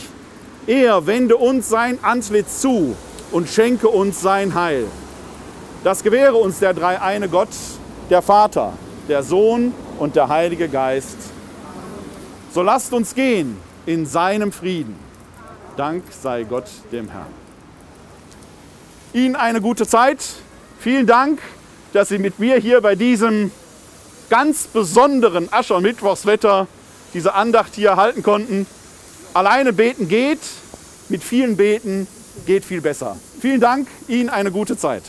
Er 0.67 1.07
wende 1.07 1.35
uns 1.35 1.67
sein 1.67 1.97
Antlitz 2.03 2.61
zu 2.61 2.95
und 3.31 3.49
schenke 3.49 3.87
uns 3.87 4.21
sein 4.21 4.53
Heil. 4.53 4.85
Das 5.83 6.01
gewähre 6.01 6.35
uns 6.35 6.59
der 6.59 6.73
dreieine 6.73 7.27
Gott, 7.27 7.49
der 8.09 8.21
Vater, 8.21 8.71
der 9.09 9.21
Sohn 9.21 9.73
und 9.99 10.15
der 10.15 10.29
Heilige 10.29 10.69
Geist. 10.69 11.17
So 12.53 12.61
lasst 12.61 12.93
uns 12.93 13.13
gehen 13.15 13.57
in 13.85 14.05
seinem 14.05 14.53
Frieden. 14.53 14.95
Dank 15.75 16.03
sei 16.11 16.43
Gott 16.43 16.69
dem 16.93 17.09
Herrn. 17.09 17.33
Ihnen 19.11 19.35
eine 19.35 19.59
gute 19.59 19.85
Zeit. 19.85 20.23
Vielen 20.79 21.05
Dank, 21.05 21.39
dass 21.91 22.09
Sie 22.09 22.17
mit 22.17 22.39
mir 22.39 22.55
hier 22.57 22.79
bei 22.79 22.95
diesem 22.95 23.51
ganz 24.29 24.67
besonderen 24.67 25.51
Aschermittwochswetter 25.51 26.67
diese 27.13 27.33
Andacht 27.33 27.75
hier 27.75 27.97
halten 27.97 28.23
konnten. 28.23 28.67
Alleine 29.33 29.73
beten 29.73 30.07
geht, 30.07 30.39
mit 31.09 31.23
vielen 31.23 31.57
Beten 31.57 32.07
geht 32.45 32.63
viel 32.63 32.79
besser. 32.79 33.17
Vielen 33.41 33.59
Dank, 33.59 33.87
Ihnen 34.07 34.29
eine 34.29 34.51
gute 34.51 34.77
Zeit. 34.77 35.03